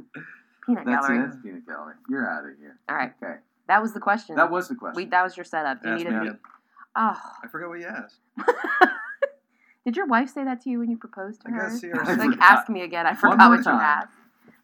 Peanut 0.66 0.86
That's 0.86 1.08
gallery. 1.08 1.26
it, 1.30 1.44
peanut 1.44 1.66
gallery. 1.66 1.96
You're 2.10 2.30
out 2.30 2.46
of 2.46 2.52
here. 2.60 2.78
All 2.88 2.96
right. 2.96 3.12
Okay, 3.24 3.36
That 3.68 3.82
was 3.82 3.94
the 3.94 4.00
question. 4.00 4.36
that 4.36 4.52
was 4.52 4.68
the 4.68 4.76
question. 4.76 4.96
we, 4.96 5.06
that 5.10 5.24
was 5.24 5.36
your 5.36 5.44
setup. 5.44 5.80
You 5.84 5.92
Ask 5.92 5.98
needed 5.98 6.14
me 6.14 6.20
to 6.20 6.22
again. 6.24 6.40
Oh. 6.96 7.18
I 7.44 7.48
forgot 7.48 7.70
what 7.70 7.80
you 7.80 7.88
asked. 7.88 8.20
Did 9.86 9.96
your 9.96 10.06
wife 10.06 10.30
say 10.30 10.44
that 10.44 10.62
to 10.62 10.70
you 10.70 10.80
when 10.80 10.92
you 10.92 10.98
proposed 10.98 11.42
to 11.42 11.48
I 11.48 11.52
her? 11.52 11.60
gotta 11.62 11.78
see 11.78 11.88
her. 11.88 12.02
I 12.02 12.06
She's 12.08 12.18
like, 12.18 12.32
forgot. 12.32 12.52
ask 12.60 12.70
me 12.70 12.82
again. 12.84 13.08
I 13.08 13.16
forgot 13.16 13.38
more 13.40 13.50
what 13.50 13.58
you 13.60 13.64
time. 13.64 13.80
asked. 13.80 14.10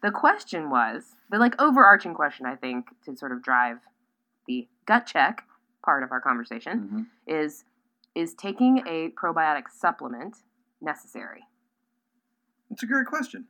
The 0.02 0.10
question 0.12 0.70
was 0.70 1.16
the 1.30 1.38
like 1.38 1.60
overarching 1.60 2.14
question, 2.14 2.46
I 2.46 2.54
think, 2.54 2.86
to 3.06 3.16
sort 3.16 3.32
of 3.32 3.42
drive 3.42 3.78
the 4.46 4.68
gut 4.86 5.06
check 5.06 5.42
part 5.84 6.02
of 6.04 6.12
our 6.12 6.20
conversation 6.20 7.08
Mhm. 7.26 7.32
is 7.40 7.64
is 8.16 8.34
taking 8.34 8.78
a 8.88 9.10
probiotic 9.10 9.64
supplement 9.70 10.38
necessary? 10.80 11.44
It's 12.70 12.82
a 12.82 12.86
great 12.86 13.06
question. 13.06 13.44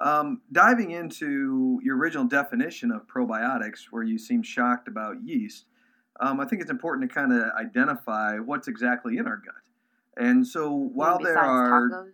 Um, 0.00 0.40
diving 0.50 0.92
into 0.92 1.78
your 1.82 1.96
original 1.96 2.24
definition 2.24 2.90
of 2.90 3.06
probiotics, 3.06 3.86
where 3.90 4.02
you 4.02 4.18
seem 4.18 4.42
shocked 4.42 4.88
about 4.88 5.16
yeast, 5.22 5.66
um, 6.20 6.40
I 6.40 6.46
think 6.46 6.62
it's 6.62 6.70
important 6.70 7.08
to 7.08 7.14
kind 7.14 7.32
of 7.32 7.50
identify 7.60 8.38
what's 8.38 8.66
exactly 8.66 9.18
in 9.18 9.26
our 9.26 9.36
gut. 9.36 9.54
And 10.16 10.46
so 10.46 10.72
while 10.72 11.18
there 11.18 11.38
are 11.38 11.88
tacos, 11.90 12.10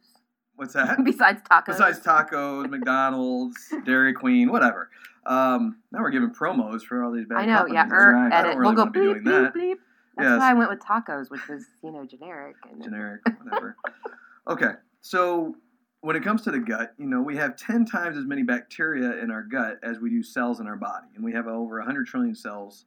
what's 0.56 0.74
that? 0.74 0.98
besides 1.04 1.42
tacos, 1.42 1.66
Besides 1.66 2.00
tacos, 2.00 2.68
McDonald's, 2.68 3.72
Dairy 3.86 4.12
Queen, 4.12 4.50
whatever. 4.50 4.90
Um, 5.26 5.78
now 5.90 6.00
we're 6.00 6.10
giving 6.10 6.30
promos 6.30 6.82
for 6.82 7.02
all 7.02 7.12
these 7.12 7.26
bad 7.26 7.38
I 7.38 7.46
know, 7.46 7.66
yeah. 7.66 7.86
companies. 7.86 7.90
That's 7.90 7.92
Er, 7.92 8.12
right. 8.12 8.32
I 8.32 8.42
don't 8.42 8.58
really 8.58 8.74
we'll 8.74 8.74
go 8.74 8.82
wanna 8.82 8.90
be 8.90 8.98
bleep, 9.00 9.02
doing 9.02 9.24
bleep, 9.24 9.52
that. 9.52 9.54
bleep. 9.54 9.74
That's 10.16 10.28
Yes. 10.28 10.38
why 10.38 10.50
I 10.50 10.54
went 10.54 10.70
with 10.70 10.80
tacos, 10.80 11.30
which 11.30 11.48
was 11.48 11.64
you 11.82 11.90
know 11.90 12.04
generic. 12.04 12.56
And 12.70 12.82
generic, 12.82 13.22
whatever. 13.42 13.76
okay, 14.48 14.72
so 15.00 15.56
when 16.04 16.16
it 16.16 16.22
comes 16.22 16.42
to 16.42 16.50
the 16.50 16.58
gut, 16.58 16.92
you 16.98 17.06
know, 17.06 17.22
we 17.22 17.34
have 17.36 17.56
10 17.56 17.86
times 17.86 18.18
as 18.18 18.26
many 18.26 18.42
bacteria 18.42 19.16
in 19.22 19.30
our 19.30 19.42
gut 19.42 19.78
as 19.82 19.98
we 20.00 20.10
do 20.10 20.22
cells 20.22 20.60
in 20.60 20.66
our 20.66 20.76
body. 20.76 21.06
And 21.14 21.24
we 21.24 21.32
have 21.32 21.46
over 21.46 21.78
100 21.78 22.06
trillion 22.06 22.34
cells 22.34 22.84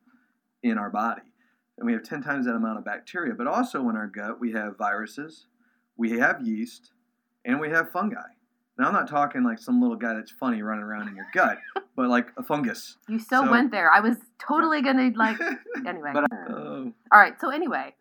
in 0.62 0.78
our 0.78 0.92
body. 0.92 1.24
And 1.80 1.88
we 1.88 1.94
have 1.94 2.04
10 2.04 2.22
times 2.22 2.46
that 2.46 2.54
amount 2.54 2.78
of 2.78 2.86
bacteria. 2.86 3.34
But 3.34 3.48
also 3.48 3.90
in 3.90 3.96
our 3.96 4.06
gut, 4.06 4.40
we 4.40 4.52
have 4.52 4.78
viruses, 4.78 5.48
we 5.96 6.20
have 6.20 6.46
yeast, 6.46 6.92
and 7.44 7.60
we 7.60 7.70
have 7.70 7.92
fungi. 7.92 8.22
Now, 8.78 8.88
I'm 8.88 8.94
not 8.94 9.08
talking 9.10 9.44
like 9.44 9.58
some 9.60 9.82
little 9.82 9.96
guy 9.96 10.14
that's 10.14 10.32
funny 10.32 10.62
running 10.62 10.84
around 10.84 11.08
in 11.08 11.16
your 11.16 11.26
gut, 11.34 11.58
but 11.96 12.10
like 12.10 12.28
a 12.38 12.44
fungus. 12.44 12.98
You 13.10 13.20
so, 13.20 13.44
So- 13.44 13.52
went 13.52 13.72
there. 13.72 13.92
I 13.92 14.00
was 14.00 14.18
totally 14.40 14.82
gonna 14.82 15.12
like 15.16 15.38
anyway. 15.86 16.12
But 16.14 16.26
Oh. 16.50 16.92
All 17.12 17.20
right. 17.20 17.34
So 17.42 17.50
anyway, 17.50 17.96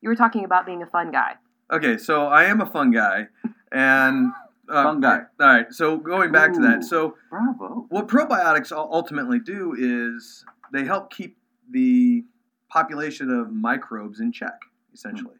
you 0.00 0.08
were 0.08 0.16
talking 0.16 0.44
about 0.44 0.66
being 0.66 0.82
a 0.82 0.86
fun 0.86 1.10
guy. 1.10 1.34
Okay, 1.72 1.98
so 1.98 2.26
I 2.26 2.44
am 2.44 2.60
a 2.60 2.66
fun 2.66 2.90
guy, 2.90 3.28
and 3.70 4.32
uh, 4.68 4.82
Fun 4.84 5.00
guy. 5.00 5.20
All 5.40 5.46
right, 5.46 5.66
so 5.72 5.98
going 5.98 6.32
back 6.32 6.52
to 6.54 6.60
that, 6.60 6.82
so 6.84 7.16
Bravo. 7.28 7.86
what 7.90 8.08
probiotics 8.08 8.72
ultimately 8.72 9.38
do 9.38 9.74
is 9.78 10.44
they 10.72 10.84
help 10.84 11.12
keep 11.12 11.36
the 11.70 12.24
population 12.68 13.30
of 13.30 13.52
microbes 13.52 14.18
in 14.20 14.32
check, 14.32 14.58
essentially. 14.94 15.34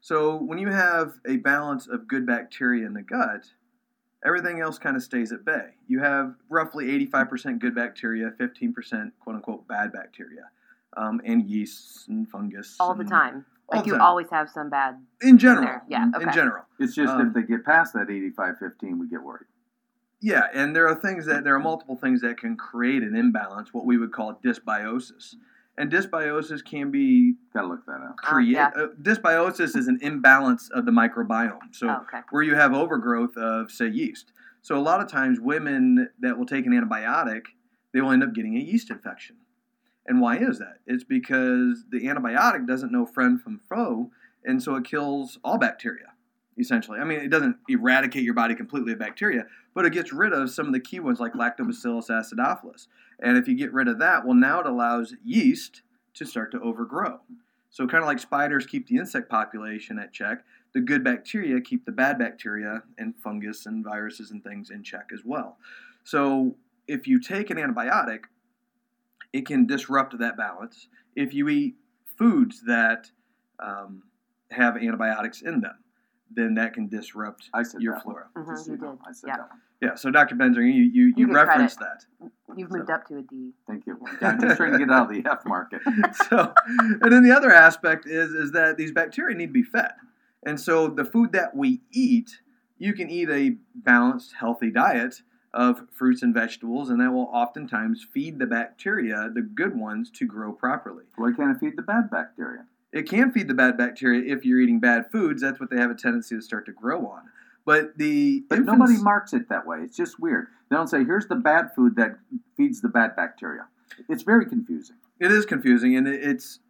So 0.00 0.36
when 0.36 0.58
you 0.58 0.68
have 0.68 1.14
a 1.26 1.36
balance 1.38 1.88
of 1.88 2.06
good 2.08 2.26
bacteria 2.26 2.86
in 2.86 2.94
the 2.94 3.02
gut, 3.02 3.46
everything 4.26 4.60
else 4.60 4.78
kind 4.78 4.96
of 4.96 5.02
stays 5.02 5.32
at 5.32 5.44
bay. 5.44 5.68
You 5.86 6.00
have 6.00 6.34
roughly 6.50 6.86
85% 7.08 7.58
good 7.60 7.74
bacteria, 7.74 8.32
15% 8.38 9.12
quote 9.20 9.36
unquote 9.36 9.66
bad 9.68 9.92
bacteria, 9.92 10.50
um, 10.96 11.20
and 11.24 11.48
yeasts 11.48 12.06
and 12.08 12.28
fungus. 12.28 12.76
all 12.80 12.94
the 12.94 13.04
time. 13.04 13.46
all 13.68 13.78
Like 13.78 13.84
the 13.84 13.90
you 13.92 13.92
time. 13.94 14.02
always 14.02 14.26
have 14.30 14.50
some 14.50 14.68
bad. 14.68 14.96
In 15.22 15.38
general. 15.38 15.64
there. 15.64 15.82
Yeah, 15.88 16.10
In 16.20 16.32
general. 16.32 16.64
It's 16.78 16.94
just 16.94 17.12
Um, 17.12 17.28
if 17.28 17.32
they 17.34 17.42
get 17.42 17.64
past 17.64 17.94
that 17.94 18.08
85-15, 18.10 18.98
we 18.98 19.08
get 19.08 19.22
worried. 19.22 19.46
Yeah, 20.20 20.46
and 20.52 20.74
there 20.74 20.88
are 20.88 20.94
things 20.94 21.26
that 21.26 21.44
there 21.44 21.54
are 21.54 21.60
multiple 21.60 21.96
things 21.96 22.20
that 22.22 22.38
can 22.38 22.56
create 22.56 23.02
an 23.02 23.14
imbalance, 23.14 23.72
what 23.72 23.84
we 23.84 23.96
would 23.98 24.12
call 24.12 24.34
dysbiosis. 24.42 25.36
And 25.78 25.92
dysbiosis 25.92 26.64
can 26.64 26.90
be 26.90 27.34
Gotta 27.52 27.68
look 27.68 27.84
that 27.86 28.00
up. 28.00 28.16
create. 28.16 28.52
yeah. 28.52 28.70
uh, 28.74 28.86
dysbiosis 29.00 29.76
is 29.76 29.88
an 29.88 29.98
imbalance 30.00 30.70
of 30.70 30.86
the 30.86 30.92
microbiome. 30.92 31.58
So 31.72 31.88
oh, 31.88 32.02
okay. 32.02 32.22
where 32.30 32.42
you 32.42 32.54
have 32.54 32.72
overgrowth 32.72 33.36
of 33.36 33.70
say 33.70 33.88
yeast. 33.88 34.32
So 34.62 34.76
a 34.76 34.80
lot 34.80 35.00
of 35.00 35.08
times 35.08 35.38
women 35.38 36.08
that 36.20 36.38
will 36.38 36.46
take 36.46 36.66
an 36.66 36.72
antibiotic, 36.72 37.42
they 37.92 38.00
will 38.00 38.10
end 38.10 38.22
up 38.22 38.34
getting 38.34 38.56
a 38.56 38.60
yeast 38.60 38.90
infection. 38.90 39.36
And 40.06 40.20
why 40.20 40.38
is 40.38 40.58
that? 40.58 40.78
It's 40.86 41.04
because 41.04 41.84
the 41.90 42.04
antibiotic 42.06 42.66
doesn't 42.66 42.92
know 42.92 43.06
friend 43.06 43.40
from 43.40 43.60
foe, 43.68 44.10
and 44.44 44.62
so 44.62 44.76
it 44.76 44.84
kills 44.84 45.38
all 45.44 45.58
bacteria, 45.58 46.12
essentially. 46.58 47.00
I 47.00 47.04
mean, 47.04 47.20
it 47.20 47.28
doesn't 47.28 47.56
eradicate 47.68 48.22
your 48.22 48.34
body 48.34 48.54
completely 48.54 48.92
of 48.92 48.98
bacteria, 48.98 49.46
but 49.74 49.84
it 49.84 49.92
gets 49.92 50.12
rid 50.12 50.32
of 50.32 50.50
some 50.50 50.66
of 50.66 50.72
the 50.72 50.80
key 50.80 51.00
ones 51.00 51.20
like 51.20 51.34
Lactobacillus 51.34 52.08
acidophilus. 52.08 52.86
And 53.20 53.36
if 53.36 53.48
you 53.48 53.54
get 53.54 53.72
rid 53.72 53.88
of 53.88 53.98
that, 53.98 54.24
well, 54.24 54.34
now 54.34 54.60
it 54.60 54.66
allows 54.66 55.14
yeast 55.24 55.82
to 56.14 56.24
start 56.24 56.50
to 56.52 56.60
overgrow. 56.60 57.20
So, 57.70 57.86
kind 57.86 58.02
of 58.02 58.08
like 58.08 58.18
spiders 58.18 58.66
keep 58.66 58.86
the 58.86 58.96
insect 58.96 59.28
population 59.28 59.98
at 59.98 60.12
check, 60.12 60.44
the 60.72 60.80
good 60.80 61.04
bacteria 61.04 61.60
keep 61.60 61.84
the 61.84 61.92
bad 61.92 62.18
bacteria 62.18 62.82
and 62.98 63.14
fungus 63.22 63.66
and 63.66 63.84
viruses 63.84 64.30
and 64.30 64.42
things 64.42 64.70
in 64.70 64.82
check 64.82 65.10
as 65.12 65.20
well. 65.24 65.58
So, 66.04 66.56
if 66.88 67.06
you 67.06 67.20
take 67.20 67.50
an 67.50 67.56
antibiotic, 67.56 68.24
it 69.32 69.46
can 69.46 69.66
disrupt 69.66 70.18
that 70.18 70.36
balance. 70.36 70.88
If 71.14 71.34
you 71.34 71.48
eat 71.48 71.76
foods 72.18 72.62
that 72.66 73.10
um, 73.58 74.04
have 74.50 74.76
antibiotics 74.76 75.42
in 75.42 75.60
them, 75.60 75.76
then 76.34 76.54
that 76.54 76.74
can 76.74 76.88
disrupt 76.88 77.48
I 77.54 77.62
said 77.62 77.80
your 77.80 77.94
that 77.94 78.06
one. 78.06 78.14
flora. 78.16 78.28
Mhm, 78.36 78.50
Just 78.52 78.66
so 78.66 78.72
you 78.72 78.78
know, 78.78 78.90
did. 78.92 78.98
I 79.06 79.12
said 79.12 79.28
Yeah. 79.28 79.36
that 79.36 79.50
one. 79.50 79.60
Yeah, 79.82 79.94
so 79.94 80.10
Dr. 80.10 80.34
Benzer, 80.36 80.56
you, 80.56 80.62
you, 80.64 80.82
you, 80.84 81.14
You 81.16 81.26
get 81.26 81.34
referenced 81.34 81.78
You've 82.56 82.70
moved 82.70 82.88
up 82.90 83.06
to 83.08 83.18
a 83.18 83.22
D. 83.22 83.52
Thank 83.66 83.86
you. 83.86 83.98
I'm 84.22 84.40
just 84.40 84.56
trying 84.56 84.72
to 84.72 84.78
get 84.78 84.90
out 84.90 85.10
of 85.10 85.22
the 85.22 85.30
F 85.30 85.44
market. 85.44 85.82
so, 86.30 86.54
and 86.66 87.12
then 87.12 87.22
the 87.22 87.32
other 87.36 87.52
aspect 87.52 88.06
is, 88.06 88.30
is 88.30 88.52
that 88.52 88.78
these 88.78 88.92
bacteria 88.92 89.36
need 89.36 89.48
to 89.48 89.52
be 89.52 89.62
fed. 89.62 89.92
And 90.46 90.58
so 90.58 90.88
the 90.88 91.04
food 91.04 91.32
that 91.32 91.54
we 91.54 91.82
eat, 91.92 92.40
you 92.78 92.94
can 92.94 93.10
eat 93.10 93.28
a 93.28 93.56
balanced, 93.74 94.34
healthy 94.38 94.70
diet 94.70 95.22
of 95.52 95.82
fruits 95.90 96.22
and 96.22 96.32
vegetables, 96.32 96.88
and 96.88 97.00
that 97.00 97.12
will 97.12 97.28
oftentimes 97.32 98.06
feed 98.12 98.38
the 98.38 98.46
bacteria, 98.46 99.30
the 99.34 99.42
good 99.42 99.76
ones, 99.76 100.10
to 100.12 100.24
grow 100.26 100.52
properly. 100.52 101.04
Why 101.16 101.32
can't 101.36 101.54
it 101.54 101.60
feed 101.60 101.76
the 101.76 101.82
bad 101.82 102.10
bacteria? 102.10 102.64
It 102.92 103.08
can 103.08 103.30
feed 103.30 103.48
the 103.48 103.54
bad 103.54 103.76
bacteria 103.76 104.32
if 104.34 104.44
you're 104.44 104.60
eating 104.60 104.80
bad 104.80 105.10
foods. 105.10 105.42
That's 105.42 105.60
what 105.60 105.70
they 105.70 105.76
have 105.76 105.90
a 105.90 105.94
tendency 105.94 106.34
to 106.36 106.42
start 106.42 106.66
to 106.66 106.72
grow 106.72 107.06
on. 107.06 107.22
But 107.64 107.98
the 107.98 108.44
But 108.48 108.58
infants- 108.58 108.78
nobody 108.78 109.02
marks 109.02 109.32
it 109.32 109.48
that 109.48 109.66
way. 109.66 109.78
It's 109.82 109.96
just 109.96 110.20
weird. 110.20 110.46
They 110.70 110.76
don't 110.76 110.86
say, 110.88 111.04
here's 111.04 111.26
the 111.26 111.34
bad 111.36 111.74
food 111.74 111.96
that 111.96 112.18
feeds 112.56 112.80
the 112.80 112.88
bad 112.88 113.16
bacteria. 113.16 113.66
It's 114.08 114.22
very 114.22 114.46
confusing. 114.46 114.96
It 115.18 115.32
is 115.32 115.46
confusing, 115.46 115.96
and 115.96 116.06
it's 116.06 116.60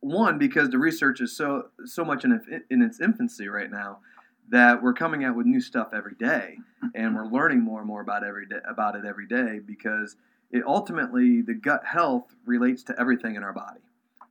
one 0.00 0.38
because 0.38 0.70
the 0.70 0.78
research 0.78 1.20
is 1.20 1.34
so 1.36 1.70
so 1.84 2.04
much 2.04 2.24
in, 2.24 2.62
in 2.70 2.82
its 2.82 3.00
infancy 3.00 3.48
right 3.48 3.70
now 3.70 3.98
that 4.50 4.82
we're 4.82 4.92
coming 4.92 5.24
out 5.24 5.34
with 5.34 5.46
new 5.46 5.60
stuff 5.60 5.88
every 5.94 6.14
day, 6.14 6.58
and 6.94 7.14
we're 7.16 7.26
learning 7.26 7.60
more 7.62 7.78
and 7.80 7.88
more 7.88 8.00
about 8.02 8.22
every 8.24 8.46
day 8.46 8.58
about 8.68 8.94
it 8.94 9.04
every 9.04 9.26
day 9.26 9.58
because 9.64 10.16
it 10.50 10.62
ultimately 10.66 11.40
the 11.42 11.54
gut 11.54 11.84
health 11.86 12.34
relates 12.44 12.82
to 12.84 13.00
everything 13.00 13.34
in 13.36 13.42
our 13.42 13.52
body. 13.52 13.80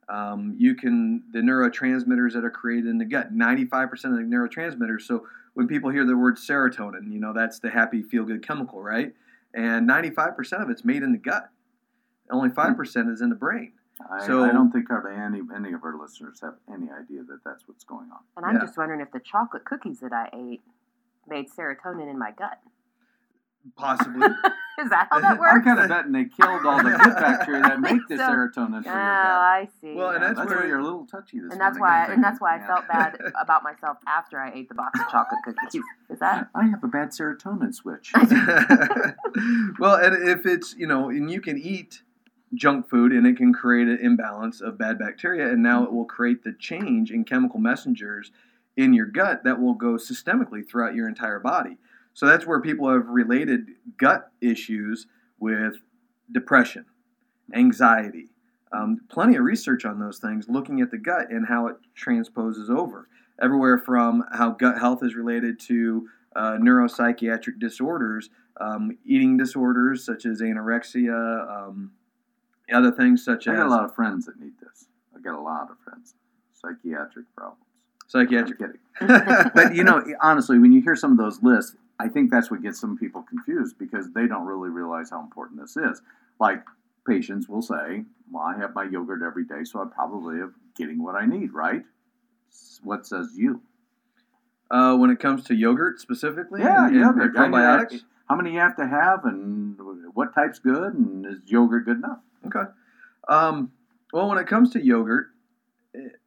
Um, 0.07 0.55
you 0.57 0.75
can 0.75 1.23
the 1.31 1.39
neurotransmitters 1.39 2.33
that 2.33 2.45
are 2.45 2.51
created 2.51 2.89
in 2.89 2.97
the 2.97 3.05
gut, 3.05 3.33
ninety 3.33 3.65
five 3.65 3.89
percent 3.89 4.13
of 4.13 4.19
the 4.19 4.25
neurotransmitters. 4.25 5.01
So 5.01 5.25
when 5.55 5.67
people 5.67 5.89
hear 5.89 6.05
the 6.05 6.15
word 6.17 6.37
serotonin, 6.37 7.11
you 7.11 7.19
know 7.19 7.33
that's 7.33 7.59
the 7.59 7.69
happy 7.69 8.03
feel 8.03 8.23
good 8.23 8.45
chemical, 8.45 8.81
right? 8.81 9.13
And 9.53 9.87
ninety 9.87 10.11
five 10.11 10.35
percent 10.35 10.61
of 10.61 10.69
it's 10.69 10.85
made 10.85 11.01
in 11.03 11.11
the 11.11 11.17
gut. 11.17 11.49
Only 12.31 12.49
five 12.49 12.75
percent 12.77 13.09
is 13.09 13.21
in 13.21 13.29
the 13.29 13.35
brain. 13.35 13.73
I, 14.11 14.25
So- 14.27 14.43
I 14.43 14.51
don't 14.51 14.71
think 14.71 14.89
hardly 14.89 15.15
any, 15.15 15.41
any 15.55 15.71
of 15.73 15.83
our 15.83 15.97
listeners 15.97 16.39
have 16.41 16.55
any 16.71 16.87
idea 16.91 17.23
that 17.23 17.39
that's 17.45 17.67
what's 17.67 17.85
going 17.85 18.09
on. 18.11 18.19
And 18.35 18.45
I'm 18.45 18.55
Yeah. 18.55 18.61
just 18.65 18.77
wondering 18.77 18.99
if 18.99 19.09
the 19.11 19.21
chocolate 19.21 19.63
cookies 19.65 20.01
that 20.01 20.11
I 20.11 20.29
ate 20.33 20.61
made 21.27 21.47
serotonin 21.49 22.09
in 22.11 22.19
my 22.19 22.31
gut. 22.31 22.59
Possibly. 23.75 24.27
Is 24.77 24.89
that 24.89 25.07
how 25.09 25.19
that 25.21 25.39
works? 25.39 25.53
I'm 25.55 25.63
kind 25.63 25.79
of 25.79 25.87
betting 25.89 26.11
they 26.11 26.25
killed 26.25 26.65
all 26.65 26.77
the 26.83 26.89
good 26.89 27.15
bacteria 27.15 27.61
that 27.61 27.79
make 27.79 28.01
the 28.09 28.17
So- 28.17 28.23
serotonin 28.23 28.79
Oh, 28.79 28.81
your. 28.83 28.93
I 28.93 29.69
see. 29.81 29.93
Well, 29.93 30.09
and 30.11 30.21
that's 30.21 30.35
that's 30.37 30.49
where- 30.49 30.59
where 30.59 30.67
you're 30.67 30.79
a 30.79 30.83
little 30.83 31.05
touchy 31.05 31.39
this 31.39 31.51
and 31.53 31.61
that's 31.61 31.77
morning, 31.77 31.95
why 31.95 32.05
I'm 32.05 32.11
and 32.11 32.23
that's 32.23 32.41
why 32.41 32.57
I 32.57 32.67
felt 32.67 32.87
bad 32.87 33.17
about 33.41 33.63
myself 33.63 33.97
after 34.07 34.39
I 34.39 34.51
ate 34.53 34.67
the 34.69 34.75
box 34.75 34.99
of 34.99 35.07
chocolate 35.09 35.39
cookies. 35.45 35.81
Is 36.09 36.19
that? 36.19 36.49
I 36.53 36.65
have 36.67 36.83
a 36.83 36.87
bad 36.87 37.09
serotonin 37.09 37.73
switch. 37.73 38.11
well, 39.79 39.95
and 39.95 40.27
if 40.29 40.45
it's 40.45 40.75
you 40.77 40.87
know, 40.87 41.09
and 41.09 41.31
you 41.31 41.41
can 41.41 41.57
eat 41.57 42.01
junk 42.53 42.89
food, 42.89 43.11
and 43.11 43.25
it 43.25 43.37
can 43.37 43.53
create 43.53 43.87
an 43.87 43.97
imbalance 44.01 44.61
of 44.61 44.77
bad 44.77 44.97
bacteria, 44.99 45.49
and 45.49 45.61
now 45.63 45.83
it 45.83 45.91
will 45.91 46.05
create 46.05 46.43
the 46.43 46.53
change 46.53 47.11
in 47.11 47.23
chemical 47.23 47.59
messengers 47.59 48.31
in 48.77 48.93
your 48.93 49.05
gut 49.05 49.43
that 49.43 49.59
will 49.59 49.73
go 49.73 49.93
systemically 49.93 50.67
throughout 50.67 50.95
your 50.95 51.07
entire 51.07 51.39
body. 51.39 51.77
So 52.15 52.25
that's 52.25 52.47
where 52.47 52.61
people 52.61 52.89
have 52.89 53.07
related 53.09 53.71
gut 53.97 54.31
issues 54.39 55.05
with 55.37 55.75
depression, 56.31 56.85
anxiety. 57.53 58.29
Um, 58.71 59.01
plenty 59.09 59.35
of 59.35 59.43
research 59.43 59.83
on 59.83 59.99
those 59.99 60.17
things, 60.19 60.47
looking 60.47 60.79
at 60.79 60.91
the 60.91 60.97
gut 60.97 61.29
and 61.29 61.45
how 61.45 61.67
it 61.67 61.75
transposes 61.93 62.69
over. 62.69 63.09
Everywhere 63.41 63.77
from 63.77 64.23
how 64.31 64.51
gut 64.51 64.79
health 64.79 65.03
is 65.03 65.13
related 65.13 65.59
to 65.67 66.07
uh, 66.37 66.53
neuropsychiatric 66.53 67.59
disorders, 67.59 68.29
um, 68.61 68.97
eating 69.05 69.35
disorders 69.35 70.05
such 70.05 70.25
as 70.25 70.41
anorexia, 70.41 71.67
um, 71.67 71.91
other 72.73 72.91
things 72.91 73.25
such 73.25 73.45
I 73.47 73.51
as 73.51 73.59
I 73.59 73.61
got 73.61 73.67
a 73.67 73.69
lot 73.69 73.83
of 73.83 73.93
friends 73.93 74.25
that 74.25 74.39
need 74.39 74.53
this. 74.61 74.87
I 75.13 75.19
got 75.19 75.37
a 75.37 75.41
lot 75.41 75.69
of 75.69 75.77
friends. 75.83 76.15
Psychiatric 76.53 77.25
problems. 77.35 77.61
psychiatric. 78.07 78.61
I'm 78.61 79.07
kidding. 79.07 79.51
but 79.53 79.75
you 79.75 79.83
know, 79.83 80.01
honestly, 80.21 80.57
when 80.57 80.71
you 80.71 80.81
hear 80.81 80.95
some 80.95 81.11
of 81.11 81.17
those 81.17 81.43
lists, 81.43 81.75
I 81.99 82.07
think 82.09 82.31
that's 82.31 82.51
what 82.51 82.61
gets 82.61 82.79
some 82.79 82.97
people 82.97 83.23
confused 83.23 83.77
because 83.77 84.11
they 84.13 84.27
don't 84.27 84.45
really 84.45 84.69
realize 84.69 85.09
how 85.09 85.21
important 85.21 85.61
this 85.61 85.77
is. 85.77 86.01
Like 86.39 86.63
patients 87.07 87.47
will 87.47 87.61
say, 87.61 88.03
"Well, 88.31 88.43
I 88.43 88.57
have 88.57 88.75
my 88.75 88.83
yogurt 88.83 89.21
every 89.25 89.45
day, 89.45 89.63
so 89.63 89.81
I 89.81 89.85
probably 89.85 90.35
am 90.41 90.55
getting 90.77 91.01
what 91.01 91.15
I 91.15 91.25
need." 91.25 91.53
Right? 91.53 91.83
What 92.83 93.05
says 93.07 93.33
you? 93.35 93.61
uh, 94.71 94.95
when 94.95 95.09
it 95.09 95.19
comes 95.19 95.43
to 95.45 95.55
yogurt 95.55 95.99
specifically, 95.99 96.61
Yeah, 96.61 96.87
and, 96.87 96.95
and 96.95 97.05
yogurt. 97.05 97.33
Mean, 97.33 97.51
probiotics. 97.51 98.01
How 98.27 98.35
many 98.35 98.53
you 98.53 98.59
have 98.59 98.75
to 98.77 98.87
have, 98.87 99.25
and 99.25 99.77
what 100.13 100.33
type's 100.33 100.59
good, 100.59 100.93
and 100.95 101.25
is 101.25 101.39
yogurt 101.45 101.85
good 101.85 101.97
enough? 101.97 102.19
Okay. 102.47 102.71
Um, 103.27 103.71
well, 104.11 104.27
when 104.27 104.39
it 104.39 104.47
comes 104.47 104.71
to 104.71 104.83
yogurt, 104.83 105.27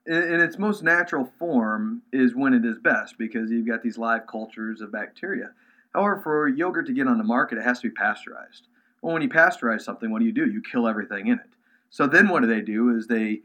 in 0.08 0.40
its 0.40 0.58
most 0.58 0.82
natural 0.82 1.30
form 1.38 2.02
is 2.12 2.34
when 2.34 2.54
it 2.54 2.64
is 2.64 2.78
best 2.78 3.18
because 3.18 3.50
you've 3.50 3.66
got 3.66 3.82
these 3.82 3.98
live 3.98 4.26
cultures 4.26 4.80
of 4.80 4.90
bacteria. 4.90 5.50
However, 5.94 6.20
for 6.22 6.48
yogurt 6.48 6.86
to 6.86 6.92
get 6.92 7.06
on 7.06 7.18
the 7.18 7.24
market, 7.24 7.58
it 7.58 7.64
has 7.64 7.80
to 7.80 7.88
be 7.88 7.94
pasteurized. 7.94 8.68
Well, 9.02 9.12
when 9.12 9.22
you 9.22 9.28
pasteurize 9.28 9.82
something, 9.82 10.10
what 10.10 10.20
do 10.20 10.24
you 10.24 10.32
do? 10.32 10.46
You 10.46 10.62
kill 10.62 10.88
everything 10.88 11.28
in 11.28 11.34
it. 11.38 11.50
So 11.90 12.06
then 12.06 12.28
what 12.28 12.40
do 12.40 12.46
they 12.48 12.60
do 12.60 12.94
is 12.96 13.06
they 13.06 13.42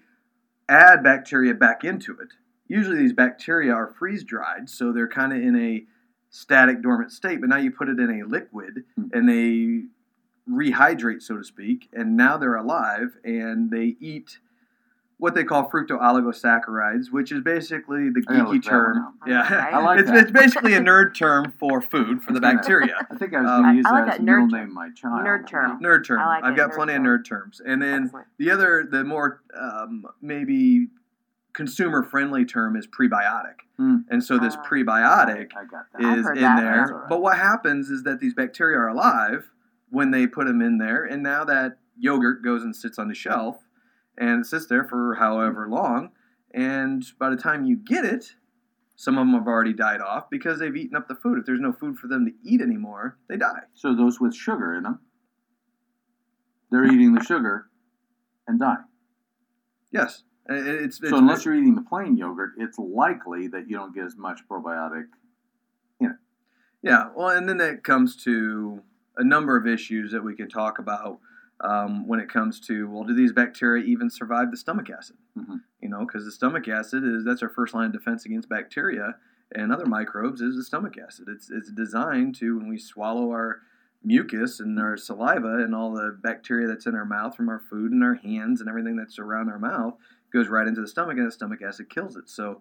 add 0.68 1.04
bacteria 1.04 1.54
back 1.54 1.84
into 1.84 2.18
it. 2.20 2.30
Usually 2.68 2.98
these 2.98 3.14
bacteria 3.14 3.74
are 3.74 3.88
freeze 3.88 4.24
dried, 4.24 4.70
so 4.70 4.92
they're 4.92 5.08
kind 5.08 5.32
of 5.34 5.40
in 5.40 5.56
a 5.56 5.86
static 6.30 6.82
dormant 6.82 7.12
state, 7.12 7.40
but 7.40 7.50
now 7.50 7.58
you 7.58 7.72
put 7.72 7.90
it 7.90 8.00
in 8.00 8.22
a 8.22 8.26
liquid 8.26 8.84
Hmm. 8.96 9.08
and 9.14 9.30
they 9.30 9.84
rehydrate, 10.50 11.22
so 11.22 11.38
to 11.38 11.44
speak, 11.44 11.90
and 11.94 12.18
now 12.18 12.38
they're 12.38 12.56
alive 12.56 13.18
and 13.24 13.70
they 13.72 13.96
eat 14.00 14.40
what 15.24 15.34
they 15.36 15.44
call 15.46 15.70
fructooligosaccharides, 15.70 17.10
which 17.12 17.32
is 17.32 17.42
basically 17.42 18.10
the 18.10 18.20
geeky 18.22 18.38
look 18.38 18.38
that 18.38 18.46
one 18.48 18.62
term. 18.62 19.14
Yeah, 19.26 19.70
I 19.74 19.82
like 19.82 20.00
it's, 20.02 20.10
that. 20.10 20.24
it's 20.24 20.32
basically 20.32 20.74
a 20.74 20.82
nerd 20.82 21.16
term 21.16 21.54
for 21.58 21.82
food 21.82 22.22
for 22.22 22.34
the 22.34 22.42
bacteria. 22.42 23.08
I 23.12 23.16
think 23.16 23.34
I 23.34 23.42
was 23.42 23.50
Um, 23.50 23.62
going 23.62 23.66
I- 23.66 23.72
to 23.72 23.78
use 23.78 23.86
I 23.88 23.92
like 23.92 24.06
that 24.06 24.12
as 24.14 24.18
that 24.18 24.26
the 24.26 24.32
middle 24.32 24.48
nerd 24.48 24.52
name 24.52 24.60
term. 24.60 24.68
of 24.68 24.74
my 24.74 24.90
child. 24.92 25.26
Nerd 25.26 25.48
term. 25.48 25.80
Nerd 25.82 26.06
term. 26.06 26.20
I 26.20 26.26
like 26.28 26.44
I've 26.44 26.54
it, 26.54 26.58
got 26.58 26.72
nerd 26.72 26.76
plenty 26.76 26.94
term. 26.94 27.06
of 27.06 27.12
nerd 27.22 27.26
terms, 27.26 27.62
and 27.66 27.82
then 27.82 28.04
Excellent. 28.04 28.28
the 28.38 28.52
other, 28.52 28.88
the 28.92 29.04
more 29.06 29.42
um, 29.58 30.06
maybe 30.22 30.88
consumer 31.54 32.04
friendly 32.04 32.44
term 32.44 32.76
is 32.76 32.86
prebiotic. 32.86 33.56
Hmm. 33.78 33.98
And 34.10 34.22
so 34.24 34.38
this 34.38 34.56
Ah. 34.58 34.64
prebiotic 34.70 35.52
I 35.56 35.64
got 35.66 35.86
that. 35.94 36.04
I've 36.04 36.18
is 36.20 36.26
heard 36.26 36.38
in 36.38 36.44
that. 36.44 36.60
there. 36.60 36.88
That's. 36.90 37.06
But 37.10 37.22
what 37.22 37.38
happens 37.38 37.90
is 37.90 38.04
that 38.04 38.20
these 38.20 38.34
bacteria 38.34 38.78
are 38.78 38.90
alive 38.90 39.52
when 39.90 40.12
they 40.12 40.28
put 40.28 40.48
them 40.48 40.62
in 40.62 40.80
there, 40.80 41.06
and 41.06 41.24
now 41.24 41.46
that 41.46 41.78
yogurt 41.98 42.44
goes 42.44 42.64
and 42.64 42.76
sits 42.76 42.98
on 43.00 43.08
the 43.08 43.14
shelf, 43.16 43.58
and 44.18 44.42
it 44.42 44.46
sits 44.46 44.68
there 44.68 44.84
for 44.84 45.16
however 45.16 45.68
long, 45.70 46.12
and 46.54 47.04
by 47.20 47.30
the 47.30 47.36
time 47.36 47.66
you 47.66 47.76
get 47.76 48.06
it, 48.06 48.36
some 48.96 49.18
of 49.18 49.26
them 49.26 49.34
have 49.34 49.48
already 49.48 49.74
died 49.74 50.02
off 50.02 50.30
because 50.30 50.60
they've 50.60 50.76
eaten 50.76 50.96
up 50.96 51.08
the 51.08 51.16
food. 51.16 51.40
If 51.40 51.46
there's 51.46 51.60
no 51.60 51.74
food 51.74 51.98
for 51.98 52.08
them 52.08 52.26
to 52.26 52.32
eat 52.50 52.62
anymore, 52.62 53.18
they 53.28 53.38
die. 53.38 53.62
So 53.74 53.96
those 53.96 54.20
with 54.20 54.36
sugar 54.36 54.76
in 54.76 54.84
them, 54.84 55.00
they're 56.72 56.86
eating 56.86 57.14
the 57.14 57.24
sugar 57.24 57.70
and 58.48 58.60
dying. 58.60 58.86
Yes, 59.92 60.24
it's, 60.48 61.00
it's 61.00 61.10
so 61.10 61.18
unless 61.18 61.46
you're 61.46 61.56
eating 61.56 61.76
the 61.76 61.82
plain 61.82 62.18
yogurt, 62.18 62.52
it's 62.58 62.78
likely 62.78 63.48
that 63.48 63.68
you 63.68 63.76
don't 63.76 63.94
get 63.94 64.06
as 64.06 64.16
much 64.16 64.42
probiotic. 64.50 65.06
In 66.00 66.12
it. 66.12 66.16
Yeah, 66.82 67.10
well, 67.16 67.30
and 67.30 67.48
then 67.48 67.58
that 67.58 67.84
comes 67.84 68.16
to 68.24 68.82
a 69.18 69.24
number 69.24 69.58
of 69.58 69.68
issues 69.68 70.12
that 70.12 70.24
we 70.24 70.36
can 70.36 70.50
talk 70.50 70.80
about 70.80 71.20
um, 71.64 72.08
when 72.08 72.20
it 72.20 72.30
comes 72.30 72.60
to 72.62 72.90
well, 72.90 73.04
do 73.04 73.14
these 73.16 73.32
bacteria 73.32 73.84
even 73.84 74.10
survive 74.10 74.52
the 74.52 74.58
stomach 74.58 74.90
acid? 74.90 75.18
Mhm. 75.38 75.62
You 75.82 75.90
know, 75.90 76.06
because 76.06 76.26
the 76.26 76.32
stomach 76.32 76.68
acid 76.68 77.04
is 77.04 77.24
that's 77.26 77.42
our 77.44 77.50
first 77.50 77.74
line 77.74 77.88
of 77.88 77.94
defense 77.94 78.26
against 78.26 78.50
bacteria 78.50 79.16
and 79.56 79.72
other 79.72 79.86
microbes 79.86 80.42
is 80.42 80.56
the 80.56 80.64
stomach 80.64 80.98
acid. 80.98 81.28
It's 81.30 81.50
it's 81.50 81.72
designed 81.72 82.36
to 82.36 82.58
when 82.58 82.68
we 82.68 82.78
swallow 82.78 83.32
our 83.32 83.62
mucus 84.04 84.60
and 84.60 84.78
our 84.80 84.98
saliva 84.98 85.60
and 85.64 85.74
all 85.74 85.94
the 85.94 86.18
bacteria 86.22 86.68
that's 86.68 86.86
in 86.88 86.96
our 86.96 87.06
mouth 87.06 87.36
from 87.36 87.48
our 87.50 87.60
food 87.60 87.92
and 87.94 88.04
our 88.04 88.16
hands 88.16 88.60
and 88.60 88.70
everything 88.70 88.98
that's 88.98 89.18
around 89.18 89.50
our 89.50 89.60
mouth 89.60 89.96
goes 90.34 90.50
right 90.50 90.68
into 90.68 90.82
the 90.82 90.88
stomach 90.88 91.18
and 91.18 91.28
the 91.28 91.32
stomach 91.32 91.62
acid 91.62 91.90
kills 91.90 92.18
it. 92.18 92.28
So, 92.30 92.60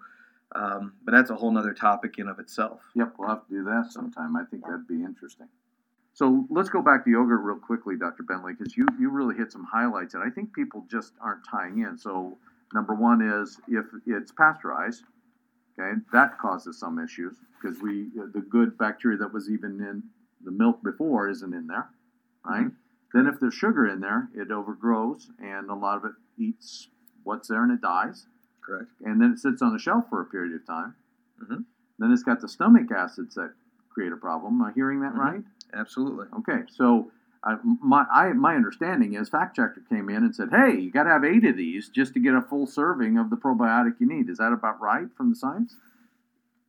um, 0.55 0.93
but 1.05 1.13
that's 1.13 1.31
a 1.31 1.35
whole 1.35 1.51
nother 1.51 1.73
topic 1.75 2.19
in 2.19 2.29
of 2.29 2.39
itself. 2.39 2.83
Yep, 2.95 3.15
we'll 3.19 3.29
have 3.29 3.45
to 3.47 3.51
do 3.51 3.65
that 3.65 3.91
sometime. 3.91 4.37
I 4.37 4.45
think 4.45 4.65
that'd 4.65 4.87
be 4.87 5.03
interesting. 5.03 5.49
So 6.14 6.47
let's 6.50 6.69
go 6.69 6.83
back 6.83 7.04
to 7.04 7.11
yogurt 7.11 7.40
real 7.42 7.57
quickly, 7.59 7.97
Dr. 7.97 8.23
Bentley, 8.23 8.52
because 8.52 8.76
you, 8.76 8.87
you 8.99 9.09
really 9.09 9.35
hit 9.35 9.50
some 9.50 9.64
highlights 9.64 10.14
and 10.14 10.23
I 10.23 10.28
think 10.31 10.52
people 10.54 10.85
just 10.90 11.12
aren't 11.21 11.40
tying 11.49 11.78
in. 11.81 11.97
So 11.97 12.37
number 12.75 12.95
one 12.95 13.23
is 13.23 13.59
if 13.69 13.87
it's 14.07 14.31
pasteurized, 14.31 15.04
okay, 15.78 15.99
that 16.12 16.38
causes 16.38 16.78
some 16.78 16.99
issues 16.99 17.37
because 17.61 17.81
we 17.81 18.09
the 18.35 18.40
good 18.42 18.76
bacteria 18.76 19.16
that 19.19 19.33
was 19.33 19.49
even 19.50 19.81
in 19.81 20.02
the 20.45 20.50
milk 20.50 20.83
before 20.83 21.28
isn't 21.28 21.54
in 21.54 21.66
there, 21.66 21.88
right? 22.45 22.66
Then 23.14 23.26
if 23.26 23.40
there's 23.40 23.54
sugar 23.54 23.87
in 23.88 24.00
there, 24.00 24.28
it 24.35 24.50
overgrows 24.50 25.31
and 25.38 25.71
a 25.71 25.75
lot 25.75 25.97
of 25.99 26.04
it 26.04 26.12
eats 26.38 26.88
what's 27.25 27.49
there 27.49 27.62
and 27.62 27.73
it 27.73 27.81
dies 27.81 28.26
Correct. 28.61 28.90
and 29.04 29.21
then 29.21 29.33
it 29.33 29.38
sits 29.38 29.62
on 29.62 29.73
the 29.73 29.78
shelf 29.78 30.09
for 30.11 30.21
a 30.21 30.25
period 30.26 30.54
of 30.54 30.66
time. 30.66 30.95
Mhm. 31.42 31.64
Then 31.99 32.11
it's 32.12 32.23
got 32.23 32.40
the 32.40 32.49
stomach 32.49 32.90
acids 32.90 33.35
that 33.37 33.52
create 33.90 34.12
a 34.12 34.16
problem. 34.16 34.54
Am 34.61 34.62
I 34.62 34.73
hearing 34.73 35.00
that 35.00 35.14
Mhm. 35.14 35.19
right? 35.19 35.45
Absolutely. 35.75 36.26
Okay, 36.38 36.62
so 36.69 37.11
uh, 37.45 37.57
my 37.64 38.05
I, 38.12 38.33
my 38.33 38.55
understanding 38.55 39.14
is 39.14 39.29
Fact 39.29 39.57
Checker 39.57 39.83
came 39.88 40.09
in 40.09 40.17
and 40.17 40.35
said, 40.35 40.50
"Hey, 40.50 40.79
you 40.79 40.91
got 40.91 41.05
to 41.05 41.11
have 41.11 41.25
eight 41.25 41.45
of 41.45 41.57
these 41.57 41.88
just 41.88 42.14
to 42.14 42.21
get 42.21 42.35
a 42.35 42.43
full 42.43 42.67
serving 42.67 43.19
of 43.19 43.31
the 43.31 43.37
probiotic 43.37 43.95
you 43.99 44.07
need." 44.07 44.29
Is 44.29 44.38
that 44.38 44.52
about 44.52 44.81
right 44.81 45.09
from 45.17 45.31
the 45.31 45.37
science? 45.37 45.76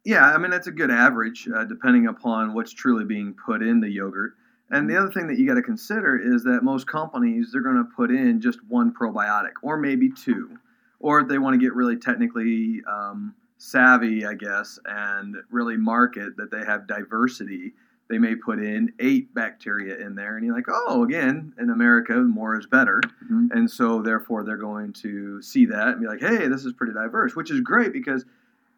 Yeah, 0.03 0.25
I 0.25 0.37
mean 0.37 0.51
that's 0.51 0.67
a 0.67 0.71
good 0.71 0.91
average, 0.91 1.47
uh, 1.53 1.63
depending 1.65 2.07
upon 2.07 2.53
what's 2.53 2.71
truly 2.73 3.05
being 3.05 3.33
put 3.33 3.61
in 3.61 3.79
the 3.79 3.89
yogurt. 3.89 4.33
And 4.71 4.89
the 4.89 4.97
other 4.97 5.11
thing 5.11 5.27
that 5.27 5.37
you 5.37 5.45
got 5.47 5.55
to 5.55 5.61
consider 5.61 6.17
is 6.17 6.43
that 6.45 6.63
most 6.63 6.87
companies 6.87 7.51
they're 7.51 7.61
going 7.61 7.77
to 7.77 7.89
put 7.95 8.09
in 8.09 8.41
just 8.41 8.59
one 8.67 8.93
probiotic, 8.93 9.51
or 9.61 9.77
maybe 9.77 10.09
two, 10.09 10.57
or 10.99 11.19
if 11.19 11.27
they 11.27 11.37
want 11.37 11.53
to 11.53 11.59
get 11.59 11.75
really 11.75 11.97
technically 11.97 12.81
um, 12.91 13.35
savvy, 13.57 14.25
I 14.25 14.33
guess, 14.33 14.79
and 14.85 15.35
really 15.51 15.77
market 15.77 16.35
that 16.37 16.49
they 16.49 16.65
have 16.65 16.87
diversity. 16.87 17.73
They 18.09 18.17
may 18.17 18.35
put 18.35 18.59
in 18.59 18.91
eight 18.99 19.33
bacteria 19.33 19.97
in 19.97 20.15
there, 20.15 20.35
and 20.35 20.45
you're 20.45 20.55
like, 20.55 20.67
oh, 20.67 21.03
again, 21.03 21.53
in 21.59 21.69
America, 21.69 22.15
more 22.15 22.57
is 22.57 22.65
better. 22.67 23.01
Mhm. 23.31 23.49
And 23.51 23.69
so, 23.71 24.01
therefore, 24.01 24.43
they're 24.43 24.57
going 24.57 24.93
to 24.93 25.41
see 25.41 25.65
that 25.67 25.89
and 25.89 26.01
be 26.01 26.07
like, 26.07 26.19
hey, 26.19 26.47
this 26.47 26.65
is 26.65 26.73
pretty 26.73 26.93
diverse, 26.93 27.35
which 27.35 27.49
is 27.49 27.61
great 27.61 27.93
because 27.93 28.25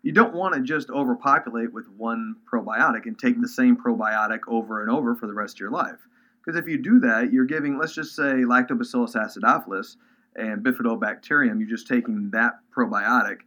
you 0.04 0.12
don't 0.12 0.36
want 0.36 0.54
to 0.54 0.62
just 0.62 0.92
overpopulate 0.92 1.74
with 1.74 1.88
one 1.90 2.36
probiotic 2.52 3.08
and 3.08 3.18
take 3.18 3.42
the 3.42 3.48
same 3.48 3.76
probiotic 3.76 4.42
over 4.48 4.82
and 4.82 4.92
over 4.92 5.16
for 5.16 5.26
the 5.26 5.34
rest 5.34 5.56
of 5.56 5.60
your 5.60 5.72
life. 5.72 6.08
Because 6.44 6.60
if 6.60 6.68
you 6.68 6.78
do 6.78 7.00
that, 7.00 7.34
you're 7.34 7.46
giving, 7.46 7.80
let's 7.80 7.96
just 7.96 8.16
say, 8.16 8.44
Lactobacillus 8.44 9.16
acidophilus 9.16 9.98
and 10.36 10.64
Bifidobacterium, 10.64 11.60
you're 11.60 11.68
just 11.68 11.88
taking 11.88 12.30
that 12.30 12.60
probiotic, 12.72 13.40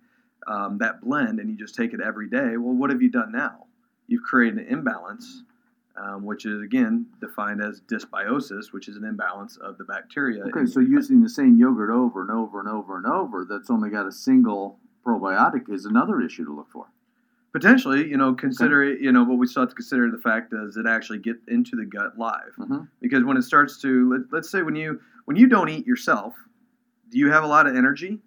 um, 0.49 0.79
that 0.79 1.01
blend, 1.01 1.39
and 1.39 1.49
you 1.49 1.57
just 1.57 1.77
take 1.77 1.93
it 1.95 2.01
every 2.01 2.29
day. 2.29 2.57
Well, 2.57 2.75
what 2.75 2.91
have 2.91 3.01
you 3.01 3.11
done 3.11 3.31
now? 3.31 3.67
You've 4.09 4.25
created 4.25 4.59
an 4.59 4.67
imbalance, 4.67 5.45
um, 6.01 6.25
which 6.25 6.47
is, 6.47 6.63
again, 6.63 7.07
defined 7.21 7.63
as 7.63 7.81
dysbiosis, 7.83 8.73
which 8.73 8.89
is 8.89 8.97
an 8.97 9.05
imbalance 9.05 9.57
of 9.57 9.79
the 9.79 9.85
bacteria. 9.85 10.45
Okay, 10.47 10.67
so 10.67 10.81
using 10.81 11.23
the 11.23 11.29
same 11.29 11.57
yogurt 11.59 11.91
over 11.91 12.23
and 12.23 12.31
over 12.31 12.61
and 12.61 12.69
over 12.69 12.97
and 12.97 13.07
over 13.07 13.45
that's 13.49 13.71
only 13.71 13.91
got 13.91 14.07
a 14.07 14.13
single 14.13 14.79
probiotic 15.05 15.69
is 15.69 15.85
another 15.87 16.21
issue 16.21 16.45
to 16.45 16.55
look 16.55 16.71
for. 16.71 16.87
Potentially, 17.53 18.07
you 18.07 18.17
know, 18.17 18.35
consider 18.35 18.85
it, 18.85 19.01
you 19.01 19.11
know, 19.11 19.25
but 19.25 19.35
we 19.37 19.47
still 19.47 19.63
have 19.63 19.71
to 19.71 19.75
consider 19.75 20.11
the 20.11 20.19
fact 20.19 20.51
does 20.51 20.77
it 20.77 20.87
actually 20.87 21.19
get 21.19 21.37
into 21.49 21.77
the 21.77 21.85
gut 21.87 22.19
live? 22.19 22.55
Mhm. 22.59 22.89
Because 23.01 23.25
when 23.25 23.37
it 23.39 23.43
starts 23.43 23.81
to, 23.81 24.11
let, 24.11 24.21
let's 24.33 24.51
say 24.51 24.63
when 24.63 24.77
you 24.77 25.01
when 25.25 25.37
you 25.37 25.47
don't 25.47 25.69
eat 25.69 25.87
yourself, 25.87 26.35
do 27.11 27.19
you 27.19 27.31
have 27.31 27.45
a 27.45 27.47
lot 27.47 27.67
of 27.67 27.75
energy? 27.75 28.21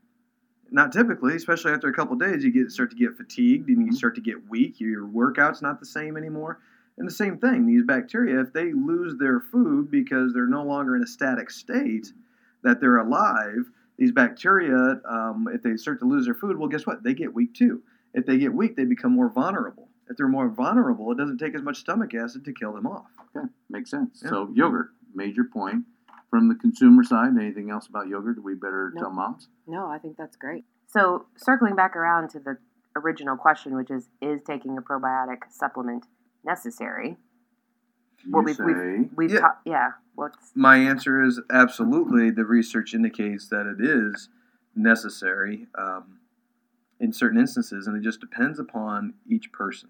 Not 0.72 0.92
typically, 0.92 1.36
especially 1.36 1.72
after 1.72 1.88
a 1.88 1.94
couple 1.94 2.16
days, 2.16 2.44
you 2.44 2.52
get 2.52 2.72
start 2.72 2.90
to 2.92 2.96
get 2.96 3.16
fatigued 3.16 3.70
and 3.70 3.86
you 3.86 3.92
Mhm. 3.92 3.96
start 3.96 4.16
to 4.16 4.22
get 4.22 4.50
weak. 4.50 4.80
Your 4.80 5.06
workout's 5.06 5.62
not 5.62 5.80
the 5.80 5.86
same 5.86 6.18
anymore. 6.18 6.60
And 6.98 7.08
the 7.08 7.14
same 7.14 7.38
thing, 7.38 7.66
these 7.66 7.84
bacteria, 7.84 8.40
if 8.42 8.54
they 8.54 8.74
lose 8.74 9.16
their 9.18 9.40
food 9.40 9.90
because 9.90 10.34
they're 10.34 10.46
no 10.46 10.64
longer 10.64 10.96
in 10.96 11.04
a 11.04 11.08
static 11.08 11.50
state, 11.50 12.12
that 12.64 12.80
they're 12.80 12.98
alive, 12.98 13.70
these 13.98 14.12
bacteria, 14.12 15.02
um, 15.10 15.48
if 15.54 15.64
they 15.64 15.76
start 15.78 16.00
to 16.00 16.06
lose 16.06 16.26
their 16.26 16.36
food, 16.36 16.58
well, 16.58 16.68
guess 16.68 16.86
what? 16.86 17.04
They 17.04 17.14
get 17.14 17.34
weak 17.34 17.54
too. 17.54 17.82
If 18.14 18.26
they 18.26 18.38
get 18.38 18.54
weak, 18.54 18.76
they 18.76 18.86
become 18.86 19.14
more 19.14 19.30
vulnerable. 19.30 19.88
If 20.10 20.18
they're 20.18 20.28
more 20.28 20.50
vulnerable, 20.50 21.12
it 21.12 21.18
doesn't 21.18 21.38
take 21.38 21.56
as 21.56 21.62
much 21.62 21.78
stomach 21.78 22.14
acid 22.14 22.44
to 22.46 22.54
kill 22.54 22.74
them 22.74 22.86
off. 22.86 23.06
Okay, 23.36 23.48
makes 23.70 23.90
sense. 23.90 24.22
Yeah. 24.24 24.30
So 24.30 24.52
yogurt, 24.54 24.90
major 25.16 25.44
point. 25.46 25.86
From 26.30 26.48
the 26.48 26.56
consumer 26.56 27.04
side, 27.04 27.32
anything 27.38 27.70
else 27.72 27.88
about 27.88 28.08
yogurt 28.08 28.36
that 28.36 28.42
we 28.44 28.54
better 28.56 28.92
No. 28.96 29.02
tell 29.02 29.12
moms? 29.12 29.50
No, 29.68 29.88
I 29.88 29.98
think 29.98 30.18
that's 30.18 30.38
great. 30.38 30.66
So, 30.88 31.26
circling 31.38 31.76
back 31.76 31.96
around 31.96 32.30
to 32.32 32.40
the 32.40 32.58
original 32.96 33.38
question, 33.38 33.76
which 33.76 33.90
is 33.92 34.10
Is 34.22 34.42
taking 34.42 34.78
a 34.78 34.82
probiotic 34.82 35.40
supplement 35.50 36.06
necessary? 36.44 37.18
You 38.24 38.32
Well, 38.32 38.44
we've- 38.44 38.56
say 38.56 38.64
we've- 38.64 39.10
We've 39.16 39.32
Yeah. 39.32 39.40
ta- 39.40 39.58
yeah. 39.66 39.92
What's 40.16 40.56
My 40.56 40.76
answer 40.78 41.22
is 41.24 41.40
absolutely. 41.50 42.30
The 42.32 42.46
research 42.46 42.94
indicates 42.94 43.48
that 43.48 43.66
it 43.66 43.80
is 43.82 44.30
necessary 44.76 45.68
um, 45.76 46.20
in 47.00 47.12
certain 47.12 47.40
instances, 47.40 47.88
and 47.88 47.98
it 47.98 48.02
just 48.02 48.20
depends 48.20 48.60
upon 48.60 49.14
each 49.26 49.52
person 49.52 49.90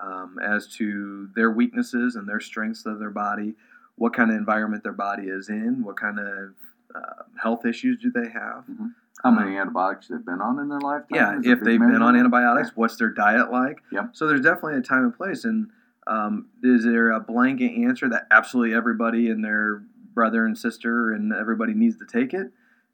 um, 0.00 0.38
as 0.42 0.66
to 0.76 1.28
their 1.34 1.50
weaknesses 1.50 2.16
and 2.16 2.26
their 2.28 2.40
strengths 2.40 2.86
of 2.86 2.98
their 2.98 3.10
body, 3.10 3.54
what 3.96 4.14
kind 4.14 4.30
of 4.30 4.36
environment 4.36 4.82
their 4.82 4.92
body 4.94 5.24
is 5.28 5.50
in, 5.50 5.82
what 5.84 5.96
kind 5.98 6.18
of 6.18 6.54
uh, 6.94 7.24
health 7.42 7.66
issues 7.66 7.98
do 8.00 8.10
they 8.10 8.28
have. 8.30 8.64
How 9.22 9.30
many 9.30 9.56
antibiotics 9.56 10.08
they've 10.08 10.24
been 10.24 10.40
on 10.40 10.58
in 10.58 10.68
their 10.68 10.80
lifetime? 10.80 11.42
Yeah, 11.42 11.52
if 11.52 11.60
they've 11.60 11.78
been 11.78 12.02
on 12.02 12.16
antibiotics, 12.16 12.70
what's 12.74 12.96
their 12.96 13.10
diet 13.10 13.52
like? 13.52 13.78
Yep. 13.92 14.10
So 14.12 14.26
there's 14.26 14.40
definitely 14.40 14.76
a 14.76 14.82
time 14.82 15.04
and 15.04 15.14
place. 15.14 15.44
And 15.44 15.70
um, 16.06 16.48
is 16.62 16.84
there 16.84 17.10
a 17.10 17.20
blanket 17.20 17.72
answer 17.72 18.08
that 18.08 18.26
absolutely 18.30 18.74
everybody 18.74 19.28
and 19.28 19.44
their 19.44 19.82
brother 20.14 20.46
and 20.46 20.56
sister 20.56 21.12
and 21.12 21.32
everybody 21.32 21.74
needs 21.74 21.98
to 21.98 22.06
take 22.06 22.32
it? 22.32 22.52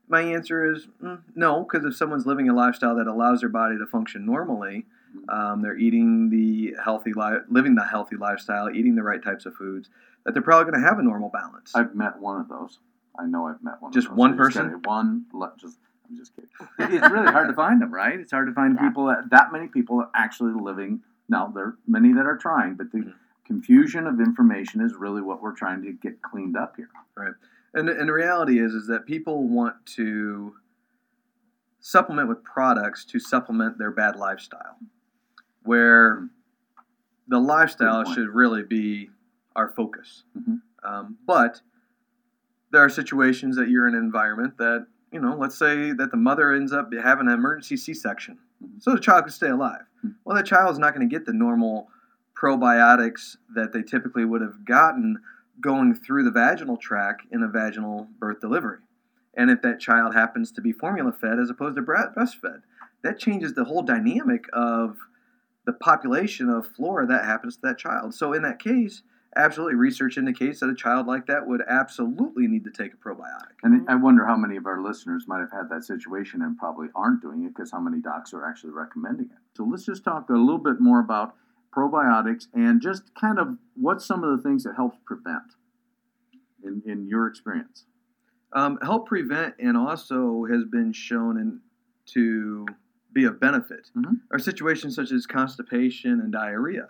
My 0.09 0.23
answer 0.23 0.73
is 0.73 0.89
mm, 1.03 1.21
no, 1.35 1.65
because 1.65 1.85
if 1.85 1.97
someone's 1.97 2.27
living 2.27 2.49
a 2.49 2.55
lifestyle 2.55 2.97
that 2.97 3.07
allows 3.07 3.41
their 3.41 3.49
body 3.49 3.77
to 3.79 3.87
function 3.87 4.27
normally, 4.27 4.87
um, 5.29 5.63
they're 5.63 5.77
eating 5.77 6.31
the 6.31 6.75
healthy 6.83 7.13
life, 7.13 7.43
living 7.49 7.75
the 7.75 7.85
healthy 7.85 8.17
lifestyle, 8.17 8.71
eating 8.71 8.95
the 8.95 9.03
right 9.03 9.23
types 9.23 9.47
of 9.47 9.55
foods, 9.55 9.89
that 10.25 10.33
they're 10.33 10.43
probably 10.43 10.71
going 10.71 10.83
to 10.83 10.89
have 10.89 10.99
a 10.99 11.03
normal 11.03 11.31
balance. 11.31 11.73
I've 11.75 11.95
met 11.95 12.21
one 12.21 12.41
of 12.41 12.49
those. 12.49 12.79
I 13.19 13.27
know 13.27 13.47
I've 13.47 13.63
met 13.63 13.81
one. 13.81 13.93
Just 13.93 14.07
of 14.07 14.13
those. 14.13 14.19
one 14.19 14.31
just 14.37 14.39
person? 14.39 14.81
one. 14.85 15.25
Just. 15.59 15.79
I'm 16.09 16.17
just 16.17 16.35
kidding. 16.35 16.51
It's 16.79 17.11
really 17.11 17.31
hard 17.31 17.49
to 17.49 17.55
find 17.55 17.81
them, 17.81 17.93
right? 17.93 18.19
It's 18.19 18.33
hard 18.33 18.47
to 18.49 18.53
find 18.55 18.75
Yeah. 18.77 18.89
people 18.89 19.07
that 19.07 19.31
that 19.31 19.53
many 19.53 19.69
people 19.69 20.01
are 20.01 20.11
actually 20.15 20.53
living. 20.55 21.03
Now 21.29 21.49
there 21.49 21.65
are 21.65 21.79
many 21.87 22.13
that 22.13 22.27
are 22.27 22.37
trying, 22.37 22.75
but 22.75 22.93
the 22.93 22.99
Mhm. 22.99 23.15
confusion 23.45 24.07
of 24.07 24.21
information 24.21 24.81
is 24.81 24.95
really 24.95 25.23
what 25.23 25.41
we're 25.43 25.53
trying 25.55 25.83
to 25.83 25.93
get 25.93 26.23
cleaned 26.23 26.57
up 26.57 26.77
here. 26.77 26.91
Right. 27.17 27.35
And, 27.75 27.89
and 27.89 28.09
the 28.09 28.13
reality 28.13 28.59
is, 28.59 28.73
is 28.75 28.87
that 28.87 29.07
people 29.07 29.49
want 29.49 29.85
to 29.97 30.57
supplement 31.81 32.29
with 32.29 32.43
products 32.43 33.05
to 33.07 33.19
supplement 33.19 33.79
their 33.79 33.91
bad 33.91 34.17
lifestyle, 34.17 34.79
where 35.63 36.29
the 37.29 37.39
lifestyle 37.39 38.05
should 38.05 38.29
really 38.29 38.63
be 38.63 39.11
our 39.55 39.69
focus. 39.69 40.25
Mhm. 40.37 40.63
Um, 40.83 41.19
but 41.27 41.63
there 42.71 42.83
are 42.83 42.89
situations 42.89 43.57
that 43.57 43.69
you're 43.69 43.87
in 43.87 43.95
an 43.95 44.03
environment 44.03 44.57
that, 44.59 44.87
you 45.13 45.21
know, 45.21 45.37
let's 45.37 45.57
say 45.59 45.93
that 45.93 46.11
the 46.11 46.17
mother 46.17 46.53
ends 46.53 46.73
up 46.73 46.93
having 46.93 47.29
an 47.29 47.35
emergency 47.35 47.77
C-section, 47.77 48.39
Mhm. 48.63 48.83
so 48.83 48.93
the 48.93 49.01
child 49.01 49.25
can 49.25 49.33
stay 49.33 49.49
alive. 49.49 49.85
Mhm. 50.05 50.15
Well, 50.25 50.37
that 50.37 50.47
child's 50.47 50.79
not 50.79 50.95
going 50.95 51.09
to 51.09 51.13
get 51.15 51.27
the 51.27 51.33
normal 51.33 51.91
probiotics 52.35 53.37
that 53.55 53.73
they 53.73 53.83
typically 53.83 54.25
would 54.25 54.43
have 54.43 54.65
gotten 54.65 55.21
going 55.61 55.95
through 55.95 56.23
the 56.23 56.31
vaginal 56.31 56.77
tract 56.77 57.27
in 57.31 57.43
a 57.43 57.49
vaginal 57.49 58.09
birth 58.19 58.41
delivery. 58.41 58.79
And 59.35 59.51
if 59.51 59.63
that 59.63 59.81
child 59.81 60.15
happens 60.15 60.53
to 60.53 60.61
be 60.61 60.73
formula 60.73 61.13
fed 61.13 61.39
as 61.39 61.51
opposed 61.51 61.77
to 61.77 61.83
breastfed, 61.83 62.63
that 63.03 63.19
changes 63.19 63.55
the 63.55 63.65
whole 63.65 63.83
dynamic 63.83 64.49
of 64.53 64.99
the 65.65 65.73
population 65.73 66.49
of 66.49 66.67
flora 66.67 67.07
that 67.07 67.25
happens 67.25 67.57
to 67.57 67.63
that 67.63 67.79
child. 67.79 68.15
So 68.15 68.33
in 68.33 68.43
that 68.43 68.59
case, 68.59 69.03
absolutely, 69.37 69.75
research 69.77 70.19
indicates 70.19 70.61
that 70.61 70.69
a 70.71 70.75
child 70.75 71.07
like 71.07 71.27
that 71.27 71.47
would 71.47 71.63
absolutely 71.69 72.47
need 72.49 72.65
to 72.65 72.71
take 72.71 72.95
a 72.95 72.97
probiotic. 72.97 73.55
And 73.63 73.89
I 73.89 73.95
wonder 73.95 74.27
how 74.27 74.37
many 74.37 74.57
of 74.57 74.67
our 74.67 74.81
listeners 74.83 75.25
might 75.29 75.41
have 75.41 75.53
had 75.53 75.69
that 75.71 75.85
situation 75.85 76.43
and 76.43 76.57
probably 76.59 76.89
aren't 76.95 77.23
doing 77.23 77.45
it 77.45 77.49
because 77.55 77.71
how 77.71 77.81
many 77.81 78.01
docs 78.01 78.33
are 78.35 78.45
actually 78.45 78.73
recommending 78.73 79.27
it. 79.27 79.39
So 79.57 79.65
let's 79.65 79.85
just 79.85 80.05
talk 80.05 80.29
a 80.31 80.33
little 80.35 80.59
bit 80.59 80.81
more 80.81 81.01
about 81.01 81.35
probiotics 81.75 82.49
and 82.55 82.81
just 82.81 83.15
kind 83.15 83.39
of 83.39 83.59
what's 83.75 84.05
some 84.07 84.25
of 84.25 84.37
the 84.37 84.43
things 84.43 84.65
that 84.65 84.75
helps 84.77 84.99
prevent 85.05 85.55
in, 86.63 86.83
in 86.87 87.07
your 87.07 87.27
experience. 87.27 87.85
um, 88.53 88.79
help 88.83 89.07
prevent 89.07 89.55
and 89.59 89.77
also 89.77 90.45
has 90.51 90.65
been 90.65 90.93
shown 90.93 91.37
in, 91.39 91.61
to 92.07 92.67
be 93.13 93.25
of 93.25 93.41
benefit 93.41 93.91
Mhm. 93.97 94.21
are 94.31 94.39
situations 94.39 94.95
such 94.95 95.13
as 95.13 95.27
constipation 95.27 96.21
and 96.21 96.33
diarrhea, 96.33 96.89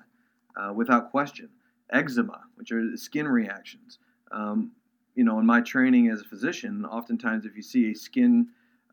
uh, 0.57 0.73
without 0.75 1.11
question. 1.11 1.49
Eczema, 1.93 2.41
which 2.57 2.73
are 2.73 2.97
skin 2.97 3.29
reactions. 3.29 3.99
Um, 4.31 4.73
you 5.15 5.25
know, 5.25 5.39
in 5.39 5.47
my 5.47 5.61
training 5.61 6.09
as 6.09 6.21
a 6.21 6.25
physician, 6.25 6.85
oftentimes 6.85 7.47
if 7.47 7.57
you 7.57 7.63
see 7.63 7.91
a 7.91 7.95
skin 7.95 8.49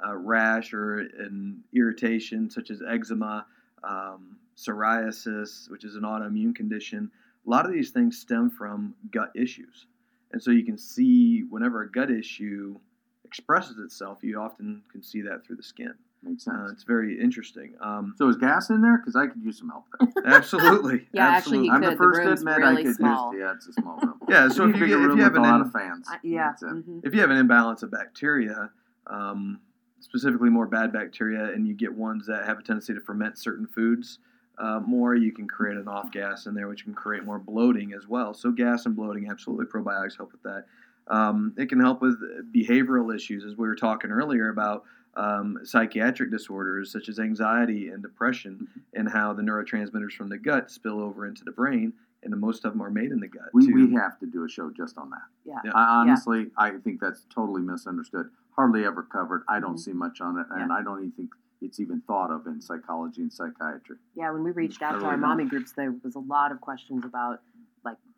uh, 0.05 0.15
rash 0.15 0.73
or 0.73 0.99
an 0.99 1.63
irritation 1.73 2.49
such 2.49 2.69
as 2.71 2.81
eczema, 2.87 3.45
um, 3.83 4.37
psoriasis, 4.55 5.69
which 5.69 5.83
is 5.83 5.95
an 5.95 6.03
autoimmune 6.03 6.55
condition, 6.55 7.11
a 7.45 7.49
lot 7.49 7.65
of 7.65 7.73
these 7.73 7.89
things 7.89 8.17
stem 8.17 8.49
from 8.49 8.95
gut 9.11 9.31
issues. 9.35 9.87
And 10.31 10.41
so 10.41 10.51
you 10.51 10.63
can 10.63 10.77
see 10.77 11.43
whenever 11.49 11.83
a 11.83 11.91
gut 11.91 12.09
issue 12.09 12.79
expresses 13.25 13.77
itself, 13.79 14.19
you 14.21 14.39
often 14.39 14.81
can 14.91 15.03
see 15.03 15.21
that 15.21 15.45
through 15.45 15.57
the 15.57 15.63
skin. 15.63 15.93
Makes 16.23 16.47
Uh, 16.47 16.51
sense. 16.67 16.71
it's 16.71 16.83
very 16.83 17.19
interesting. 17.19 17.73
Um, 17.81 18.13
so 18.17 18.27
is 18.29 18.37
gas 18.37 18.69
in 18.69 18.81
there? 18.81 18.97
Because 18.97 19.15
I 19.15 19.27
could 19.27 19.43
use 19.43 19.57
some 19.59 19.69
help 19.69 19.85
there. 19.99 20.25
absolutely. 20.33 21.07
Yeah, 21.13 21.27
actually, 21.27 21.67
absolutely. 21.67 21.67
you 21.67 21.73
I'm 21.73 21.81
could. 21.81 21.87
the 21.87 21.91
The 21.91 21.97
first 21.97 22.21
to 22.21 22.31
admit 22.31 22.57
really 22.57 22.81
I 22.81 22.83
could 22.83 22.95
small. 22.95 23.33
use. 23.33 23.39
Yeah, 23.41 23.53
it's 23.55 23.67
a 23.67 23.73
small 23.73 23.97
room. 23.97 24.19
Yeah, 24.29 24.47
so 24.47 24.63
You 24.65 24.69
if 24.69 24.75
you, 24.79 24.79
get, 24.87 24.93
bigger 24.95 25.01
if 25.01 25.07
room 25.09 25.17
you 25.17 25.23
have 25.23 25.33
with 25.33 25.39
an 25.41 25.45
a 25.45 25.51
lot 25.51 25.55
in- 25.61 25.67
of 25.67 25.71
fans. 25.73 26.07
I- 26.09 26.19
yeah. 26.23 26.47
That's 26.49 26.63
it. 26.63 26.67
mhm. 26.69 27.01
if 27.05 27.13
you 27.13 27.21
have 27.21 27.29
an 27.29 27.37
imbalance 27.37 27.83
of 27.83 27.91
bacteria, 27.91 28.71
um, 29.07 29.59
specifically 29.99 30.49
more 30.49 30.65
bad 30.67 30.91
bacteria, 30.93 31.45
and 31.53 31.67
you 31.67 31.73
get 31.73 31.93
ones 31.93 32.25
that 32.27 32.45
have 32.45 32.59
a 32.59 32.61
tendency 32.63 32.93
to 32.93 32.99
ferment 33.01 33.37
certain 33.37 33.67
foods 33.67 34.19
uh, 34.59 34.79
more, 34.85 35.15
you 35.15 35.31
can 35.31 35.47
create 35.47 35.77
an 35.77 35.87
off 35.87 36.11
gas 36.11 36.45
in 36.45 36.53
there, 36.53 36.67
which 36.67 36.83
can 36.83 36.93
create 36.93 37.23
more 37.25 37.39
bloating 37.39 37.93
as 37.93 38.07
well. 38.07 38.33
So 38.33 38.51
gas 38.51 38.85
and 38.85 38.95
bloating, 38.95 39.27
absolutely, 39.29 39.65
probiotics 39.65 40.15
help 40.17 40.31
with 40.31 40.43
that. 40.43 40.65
Um, 41.07 41.53
it 41.57 41.67
can 41.69 41.79
help 41.79 42.01
with 42.01 42.17
behavioral 42.53 43.13
issues, 43.13 43.43
as 43.43 43.57
we 43.57 43.67
were 43.67 43.75
talking 43.75 44.11
earlier 44.11 44.49
about 44.49 44.83
um, 45.15 45.59
psychiatric 45.63 46.31
disorders 46.31 46.91
such 46.91 47.09
as 47.09 47.19
anxiety 47.19 47.89
and 47.89 48.01
depression, 48.01 48.67
and 48.93 49.09
how 49.09 49.33
the 49.33 49.41
neurotransmitters 49.43 50.13
from 50.13 50.29
the 50.29 50.37
gut 50.37 50.71
spill 50.71 50.99
over 51.01 51.25
into 51.27 51.43
the 51.43 51.51
brain, 51.51 51.93
and 52.23 52.35
most 52.39 52.65
of 52.65 52.71
them 52.73 52.81
are 52.81 52.89
made 52.89 53.11
in 53.11 53.19
the 53.19 53.27
gut. 53.27 53.49
We, 53.53 53.67
too. 53.67 53.73
we 53.73 53.93
have 53.95 54.17
to 54.19 54.25
do 54.25 54.43
a 54.45 54.49
show 54.49 54.71
just 54.71 54.97
on 54.97 55.09
that. 55.11 55.21
Yeah. 55.45 55.55
Yeah. 55.65 55.71
I 55.75 55.83
honestly, 56.01 56.47
I 56.57 56.71
think 56.83 56.99
that's 56.99 57.25
totally 57.33 57.61
misunderstood. 57.61 58.29
Hardly 58.55 58.85
ever 58.85 59.03
covered. 59.03 59.43
I 59.47 59.59
don't 59.59 59.75
Mhm. 59.75 59.79
see 59.79 59.93
much 59.93 60.21
on 60.21 60.37
it, 60.39 60.47
and 60.51 60.71
I 60.71 60.81
don't 60.81 60.99
even 60.99 61.11
think 61.11 61.31
it's 61.61 61.79
even 61.79 62.01
thought 62.01 62.29
of 62.29 62.45
in 62.47 62.59
psychology 62.61 63.21
and 63.21 63.31
psychiatry. 63.31 63.97
Yeah, 64.15 64.31
when 64.31 64.43
we 64.43 64.51
reached 64.51 64.81
out 64.81 64.99
to 64.99 65.05
our 65.05 65.17
mommy 65.17 65.45
groups, 65.45 65.71
there 65.71 65.91
was 66.03 66.15
a 66.15 66.19
lot 66.19 66.51
of 66.51 66.59
questions 66.61 67.05
about 67.05 67.31
like 67.31 67.39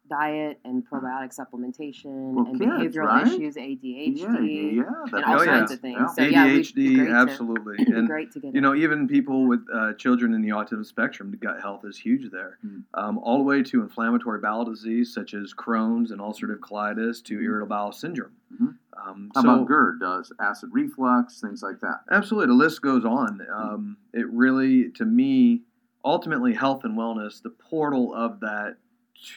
diet 0.09 0.59
and 0.65 0.83
probiotic 0.87 1.35
supplementation 1.37 2.33
Well, 2.33 2.45
and 2.45 2.59
kids, 2.59 2.95
behavioral 2.95 3.05
right? 3.07 3.27
issues, 3.27 3.55
ADHD, 3.55 4.15
Yeah, 4.17 4.39
yeah, 4.39 4.83
and 5.13 5.25
all 5.25 5.39
Oh, 5.39 5.43
yeah. 5.43 5.45
kinds 5.45 5.71
of 5.71 5.79
things. 5.79 5.97
Yeah. 5.99 6.07
So 6.07 6.21
yeah, 6.23 6.45
be 6.45 6.49
ADHD, 6.59 6.95
great 6.97 7.05
to- 7.07 7.11
absolutely. 7.13 7.73
It'd 7.79 7.87
be 7.87 7.93
and 7.93 8.07
great 8.07 8.31
to 8.33 8.39
get 8.39 8.53
you 8.55 8.61
know, 8.61 8.75
even 8.75 9.07
people 9.07 9.47
with 9.47 9.65
uh, 9.73 9.93
children 9.93 10.33
in 10.33 10.41
the 10.41 10.49
autism 10.49 10.85
spectrum, 10.85 11.35
gut 11.39 11.61
health 11.61 11.85
is 11.85 11.97
huge 11.97 12.29
there. 12.31 12.57
Mm. 12.65 12.83
Um, 12.93 13.17
all 13.19 13.37
the 13.37 13.43
way 13.43 13.63
to 13.63 13.81
inflammatory 13.81 14.39
bowel 14.39 14.65
disease 14.65 15.13
such 15.13 15.33
as 15.33 15.53
Crohn's 15.53 16.11
and 16.11 16.21
ulcerative 16.21 16.59
colitis 16.59 17.23
to 17.25 17.41
irritable 17.41 17.69
bowel 17.69 17.91
syndrome. 17.91 18.31
Mhm. 18.53 18.75
Um, 19.05 19.31
How 19.35 19.41
so, 19.41 19.49
about 19.53 19.67
GERD? 19.67 19.99
Does 19.99 20.31
acid 20.39 20.69
reflux, 20.71 21.41
things 21.41 21.61
like 21.61 21.79
that? 21.81 22.01
Absolutely, 22.11 22.47
the 22.47 22.53
list 22.53 22.81
goes 22.81 23.03
on. 23.03 23.41
Um, 23.53 23.97
it 24.13 24.29
really, 24.29 24.91
to 24.91 25.03
me, 25.05 25.63
ultimately, 26.05 26.53
health 26.53 26.83
and 26.85 26.97
wellness, 26.97 27.41
the 27.41 27.49
portal 27.49 28.13
of 28.13 28.39
that 28.41 28.77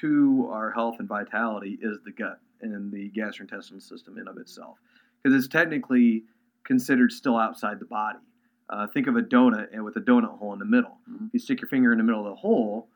to 0.00 0.48
our 0.50 0.70
health 0.70 0.96
and 0.98 1.08
vitality 1.08 1.78
is 1.80 1.98
the 2.04 2.10
gut 2.10 2.40
and 2.60 2.92
the 2.92 3.10
gastrointestinal 3.10 3.80
system 3.82 4.18
in 4.18 4.26
of 4.28 4.36
itself, 4.38 4.78
because 5.22 5.36
it's 5.36 5.50
technically 5.50 6.24
considered 6.64 7.12
still 7.12 7.38
outside 7.38 7.78
the 7.78 7.86
body. 7.86 8.18
Uh, 8.68 8.86
think 8.86 9.06
of 9.06 9.16
a 9.16 9.22
donut 9.22 9.68
and 9.72 9.82
with 9.84 9.96
a 9.96 10.00
donut 10.00 10.38
hole 10.38 10.52
in 10.52 10.58
the 10.58 10.64
middle. 10.64 10.98
Mhm. 11.10 11.28
If 11.28 11.34
you 11.34 11.38
stick 11.40 11.60
your 11.60 11.68
finger 11.68 11.92
in 11.92 11.98
the 11.98 12.04
middle 12.04 12.20
of 12.20 12.26
the 12.26 12.34
hole, 12.36 12.88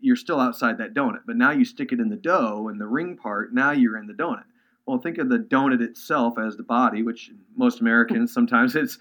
you're 0.00 0.16
still 0.16 0.38
outside 0.38 0.78
that 0.78 0.94
donut. 0.94 1.22
But 1.26 1.36
now 1.36 1.50
you 1.50 1.64
stick 1.64 1.92
it 1.92 2.00
in 2.00 2.08
the 2.08 2.16
dough 2.16 2.68
and 2.68 2.80
the 2.80 2.86
ring 2.86 3.16
part, 3.16 3.52
now 3.52 3.70
you're 3.72 3.96
in 3.96 4.06
the 4.06 4.14
donut. 4.14 4.44
Well, 4.86 4.98
think 4.98 5.18
of 5.18 5.28
the 5.28 5.38
donut 5.38 5.80
itself 5.80 6.38
as 6.38 6.56
the 6.56 6.62
body, 6.62 7.02
which 7.02 7.32
most 7.56 7.80
Americans 7.80 8.32
sometimes 8.32 8.76
it's 8.76 8.98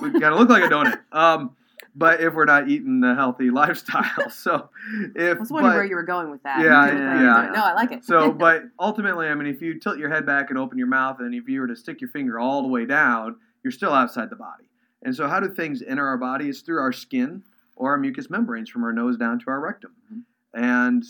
we 0.00 0.10
kind 0.12 0.24
of 0.32 0.38
look 0.38 0.48
like 0.48 0.64
a 0.64 0.68
donut. 0.68 0.98
Um, 1.12 1.56
but 1.94 2.20
if 2.20 2.34
we're 2.34 2.44
not 2.44 2.68
eating 2.68 3.00
the 3.00 3.14
healthy 3.14 3.50
lifestyle, 3.62 4.28
so 4.30 4.68
if 5.14 5.36
I 5.36 5.40
was 5.40 5.50
wondering 5.50 5.72
but- 5.72 5.76
where 5.76 5.84
you 5.84 5.94
were 5.96 6.02
going 6.02 6.30
with 6.30 6.42
that. 6.42 6.60
Yeah, 6.60 6.86
yeah, 6.86 7.20
yeah. 7.46 7.50
No, 7.52 7.64
I 7.64 7.72
like 7.74 7.92
it. 7.92 8.04
so, 8.04 8.32
but 8.46 8.64
ultimately, 8.80 9.28
I 9.28 9.34
mean, 9.34 9.46
if 9.46 9.62
you 9.62 9.78
tilt 9.78 9.98
your 9.98 10.10
head 10.10 10.26
back 10.26 10.50
and 10.50 10.58
open 10.58 10.78
your 10.78 10.86
mouth, 10.88 11.18
and 11.20 11.34
if 11.34 11.48
you 11.48 11.60
were 11.60 11.66
to 11.68 11.76
stick 11.76 12.00
your 12.00 12.10
finger 12.10 12.38
all 12.38 12.62
the 12.62 12.68
way 12.68 12.84
down, 12.86 13.36
you're 13.62 13.70
still 13.72 13.92
outside 13.92 14.30
the 14.30 14.36
body. 14.36 14.64
And 15.02 15.14
so, 15.14 15.28
how 15.28 15.40
do 15.40 15.48
things 15.48 15.82
enter 15.86 16.06
our 16.06 16.18
body? 16.18 16.48
It's 16.48 16.60
through 16.60 16.80
our 16.80 16.92
skin 16.92 17.42
or 17.76 17.90
our 17.90 17.98
mucous 17.98 18.30
membranes 18.30 18.70
from 18.70 18.84
our 18.84 18.92
nose 18.92 19.16
down 19.16 19.38
to 19.40 19.44
our 19.48 19.60
rectum. 19.60 19.92
Mhm. 20.12 20.22
And 20.54 21.04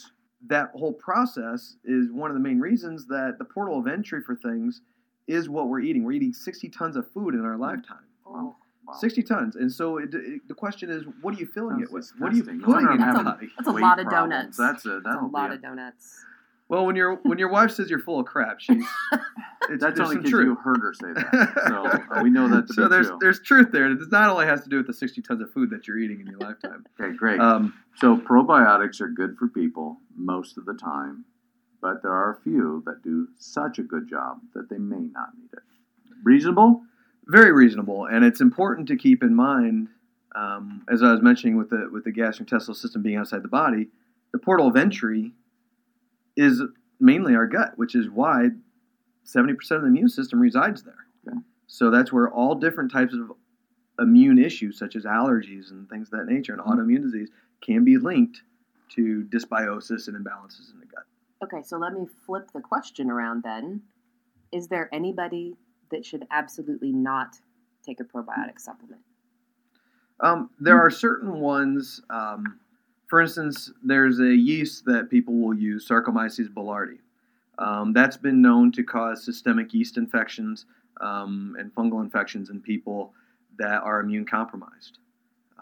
that 0.46 0.70
whole 0.74 0.92
process 0.92 1.76
is 1.84 2.10
one 2.12 2.30
of 2.30 2.34
the 2.34 2.40
main 2.42 2.58
reasons 2.60 3.06
that 3.06 3.36
the 3.38 3.44
portal 3.44 3.78
of 3.78 3.86
entry 3.86 4.20
for 4.22 4.34
things 4.36 4.82
is 5.26 5.48
what 5.48 5.68
we're 5.68 5.80
eating. 5.80 6.04
We're 6.04 6.12
eating 6.12 6.32
60 6.34 6.68
tons 6.68 6.96
of 6.96 7.10
food 7.12 7.34
in 7.34 7.44
our 7.44 7.56
lifetime. 7.56 8.04
Oh, 8.26 8.56
Wow. 8.86 8.94
60 8.94 9.22
tons. 9.22 9.56
And 9.56 9.70
so, 9.72 9.98
it, 9.98 10.10
it- 10.14 10.46
the 10.48 10.54
question 10.54 10.90
is, 10.90 11.04
what 11.22 11.34
are 11.34 11.38
you 11.38 11.46
filling 11.46 11.76
Sounds 11.78 11.88
it 11.90 11.92
with? 11.92 12.12
What 12.18 12.32
are 12.32 12.36
you 12.36 12.42
disgusting. 12.42 12.60
No 12.60 12.66
putting 12.66 12.86
in 12.86 12.92
I'm 12.92 12.98
your 12.98 13.06
having 13.06 13.24
body? 13.24 13.48
That's 13.56 13.68
a 13.68 13.72
weight 13.72 13.82
lot 13.82 13.98
of 14.00 14.06
problems. 14.06 14.56
donuts. 14.56 14.56
That's 14.58 14.86
a 14.86 15.00
that's 15.04 15.22
a 15.22 15.24
lot 15.26 15.48
be 15.50 15.56
of 15.56 15.62
donuts. 15.62 16.24
Well, 16.68 16.86
when 16.86 16.96
your 16.96 17.16
when 17.16 17.38
your 17.38 17.50
wife 17.50 17.70
says 17.72 17.90
you're 17.90 17.98
full 18.00 18.20
of 18.20 18.26
crap, 18.26 18.58
she's 18.58 18.82
it's, 19.12 19.82
That's 19.82 19.96
there's 19.96 20.00
only 20.00 20.16
because 20.16 20.30
you 20.30 20.54
heard 20.54 20.80
her 20.80 20.94
say 20.94 21.12
that. 21.12 21.52
So 21.68 21.84
uh, 21.86 22.22
we 22.22 22.30
know 22.30 22.48
that 22.48 22.66
to 22.68 22.72
so 22.74 22.82
be 22.84 22.88
there's 22.88 23.08
true. 23.08 23.18
there's 23.20 23.40
truth 23.42 23.68
there. 23.70 23.90
It 23.90 23.98
not 24.10 24.30
only 24.30 24.46
has 24.46 24.62
to 24.64 24.68
do 24.70 24.78
with 24.78 24.86
the 24.86 24.94
60 24.94 25.20
tons 25.22 25.42
of 25.42 25.50
food 25.52 25.68
that 25.70 25.86
you're 25.86 25.98
eating 25.98 26.20
in 26.20 26.26
your 26.26 26.38
lifetime. 26.38 26.84
Okay, 27.00 27.14
great. 27.16 27.38
Um, 27.40 27.74
so 27.96 28.16
probiotics 28.16 29.00
are 29.02 29.08
good 29.08 29.36
for 29.38 29.48
people 29.48 29.98
most 30.16 30.56
of 30.56 30.64
the 30.64 30.74
time, 30.74 31.24
but 31.82 32.02
there 32.02 32.12
are 32.12 32.32
a 32.32 32.40
few 32.42 32.82
that 32.86 33.02
do 33.02 33.28
such 33.36 33.78
a 33.78 33.82
good 33.82 34.08
job 34.08 34.40
that 34.54 34.68
they 34.70 34.78
may 34.78 35.08
not 35.12 35.36
need 35.38 35.50
it. 35.52 35.62
Reasonable? 36.22 36.82
Very 37.26 37.52
reasonable, 37.52 38.06
and 38.06 38.24
it's 38.24 38.40
important 38.40 38.88
to 38.88 38.96
keep 38.96 39.22
in 39.22 39.34
mind, 39.34 39.88
um, 40.34 40.84
as 40.92 41.02
I 41.02 41.12
was 41.12 41.22
mentioning 41.22 41.56
with 41.56 41.70
the 41.70 41.88
with 41.90 42.04
the 42.04 42.12
gastrointestinal 42.12 42.76
system 42.76 43.02
being 43.02 43.16
outside 43.16 43.42
the 43.42 43.48
body, 43.48 43.88
the 44.32 44.38
portal 44.38 44.66
of 44.66 44.76
entry 44.76 45.32
is 46.36 46.62
mainly 47.00 47.34
our 47.34 47.46
gut, 47.46 47.72
which 47.76 47.94
is 47.94 48.08
why 48.10 48.48
70% 49.24 49.52
of 49.70 49.82
the 49.82 49.86
immune 49.86 50.08
system 50.08 50.40
resides 50.40 50.82
there. 50.82 51.06
Okay. 51.26 51.38
So 51.66 51.90
that's 51.90 52.12
where 52.12 52.28
all 52.28 52.54
different 52.54 52.90
types 52.90 53.14
of 53.14 53.32
immune 53.98 54.38
issues, 54.38 54.78
such 54.78 54.96
as 54.96 55.04
allergies 55.04 55.70
and 55.70 55.88
things 55.88 56.08
of 56.12 56.18
that 56.18 56.26
nature, 56.26 56.52
and 56.52 56.62
autoimmune 56.62 57.02
disease, 57.02 57.30
can 57.62 57.84
be 57.84 57.96
linked 57.96 58.42
to 58.90 59.26
dysbiosis 59.28 60.08
and 60.08 60.16
imbalances 60.16 60.72
in 60.72 60.80
the 60.80 60.86
gut. 60.86 61.04
Okay, 61.42 61.62
so 61.62 61.78
let 61.78 61.92
me 61.92 62.06
flip 62.26 62.50
the 62.52 62.60
question 62.60 63.10
around 63.10 63.42
then. 63.42 63.82
Is 64.52 64.68
there 64.68 64.88
anybody 64.92 65.56
that 65.94 66.04
should 66.04 66.26
absolutely 66.30 66.92
not 66.92 67.36
take 67.84 68.00
a 68.00 68.04
probiotic 68.04 68.58
supplement? 68.58 69.00
Um, 70.20 70.50
there 70.60 70.78
are 70.78 70.90
certain 70.90 71.40
ones. 71.40 72.00
Um, 72.10 72.60
for 73.06 73.20
instance, 73.20 73.70
there's 73.82 74.18
a 74.20 74.34
yeast 74.34 74.84
that 74.86 75.10
people 75.10 75.34
will 75.34 75.54
use, 75.54 75.88
Saccharomyces 75.88 76.48
boulardii. 76.48 76.98
Um, 77.58 77.92
that's 77.92 78.16
been 78.16 78.42
known 78.42 78.72
to 78.72 78.82
cause 78.82 79.24
systemic 79.24 79.72
yeast 79.72 79.96
infections 79.96 80.66
um, 81.00 81.56
and 81.58 81.72
fungal 81.74 82.02
infections 82.02 82.50
in 82.50 82.60
people 82.60 83.12
that 83.58 83.82
are 83.82 84.00
immune 84.00 84.24
compromised. 84.24 84.98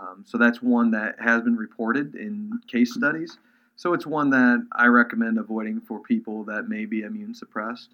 Um, 0.00 0.24
so 0.26 0.38
that's 0.38 0.62
one 0.62 0.90
that 0.92 1.16
has 1.20 1.42
been 1.42 1.56
reported 1.56 2.14
in 2.14 2.58
case 2.66 2.94
studies. 2.94 3.38
So 3.76 3.92
it's 3.92 4.06
one 4.06 4.30
that 4.30 4.66
I 4.72 4.86
recommend 4.86 5.38
avoiding 5.38 5.80
for 5.80 6.00
people 6.00 6.44
that 6.44 6.68
may 6.68 6.86
be 6.86 7.02
immune 7.02 7.34
suppressed. 7.34 7.90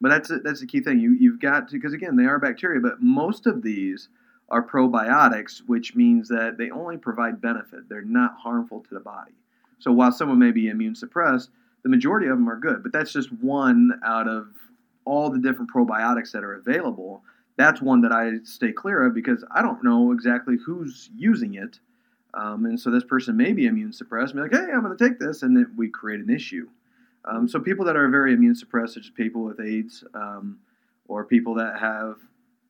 But 0.00 0.10
that's 0.10 0.30
a, 0.30 0.38
that's 0.38 0.60
the 0.60 0.66
key 0.66 0.80
thing. 0.80 1.00
You 1.00 1.12
you've 1.12 1.40
got 1.40 1.68
to 1.68 1.74
because 1.74 1.92
again 1.92 2.16
they 2.16 2.24
are 2.24 2.38
bacteria, 2.38 2.80
but 2.80 3.00
most 3.00 3.46
of 3.46 3.62
these 3.62 4.08
are 4.50 4.66
probiotics, 4.66 5.62
which 5.66 5.94
means 5.94 6.28
that 6.28 6.56
they 6.58 6.70
only 6.70 6.96
provide 6.96 7.40
benefit. 7.40 7.88
They're 7.88 8.02
not 8.02 8.34
harmful 8.38 8.80
to 8.80 8.94
the 8.94 9.00
body. 9.00 9.32
So 9.78 9.92
while 9.92 10.12
someone 10.12 10.38
may 10.38 10.50
be 10.50 10.68
immune 10.68 10.94
suppressed, 10.94 11.50
the 11.82 11.88
majority 11.88 12.26
of 12.26 12.36
them 12.36 12.48
are 12.48 12.58
good. 12.58 12.82
But 12.82 12.92
that's 12.92 13.12
just 13.12 13.32
one 13.32 13.92
out 14.04 14.28
of 14.28 14.48
all 15.04 15.30
the 15.30 15.38
different 15.38 15.70
probiotics 15.72 16.32
that 16.32 16.44
are 16.44 16.54
available. 16.54 17.22
That's 17.56 17.80
one 17.80 18.00
that 18.02 18.12
I 18.12 18.32
stay 18.44 18.72
clear 18.72 19.04
of 19.04 19.14
because 19.14 19.44
I 19.50 19.62
don't 19.62 19.84
know 19.84 20.12
exactly 20.12 20.56
who's 20.64 21.10
using 21.16 21.54
it. 21.54 21.78
Um, 22.34 22.64
and 22.64 22.80
so 22.80 22.90
this 22.90 23.04
person 23.04 23.36
may 23.36 23.52
be 23.52 23.66
immune 23.66 23.92
suppressed 23.92 24.34
be 24.34 24.40
like, 24.40 24.52
hey, 24.52 24.72
I'm 24.72 24.82
going 24.82 24.96
to 24.96 25.08
take 25.08 25.20
this. 25.20 25.42
And 25.42 25.56
then 25.56 25.72
we 25.76 25.88
create 25.88 26.20
an 26.20 26.30
issue. 26.30 26.68
Um, 27.24 27.48
so 27.48 27.58
people 27.58 27.84
that 27.86 27.96
are 27.96 28.08
very 28.08 28.34
immune 28.34 28.54
suppressed, 28.54 28.94
such 28.94 29.04
as 29.04 29.10
people 29.10 29.42
with 29.42 29.60
AIDS 29.60 30.04
um, 30.14 30.58
or 31.08 31.24
people 31.24 31.54
that 31.54 31.78
have 31.78 32.16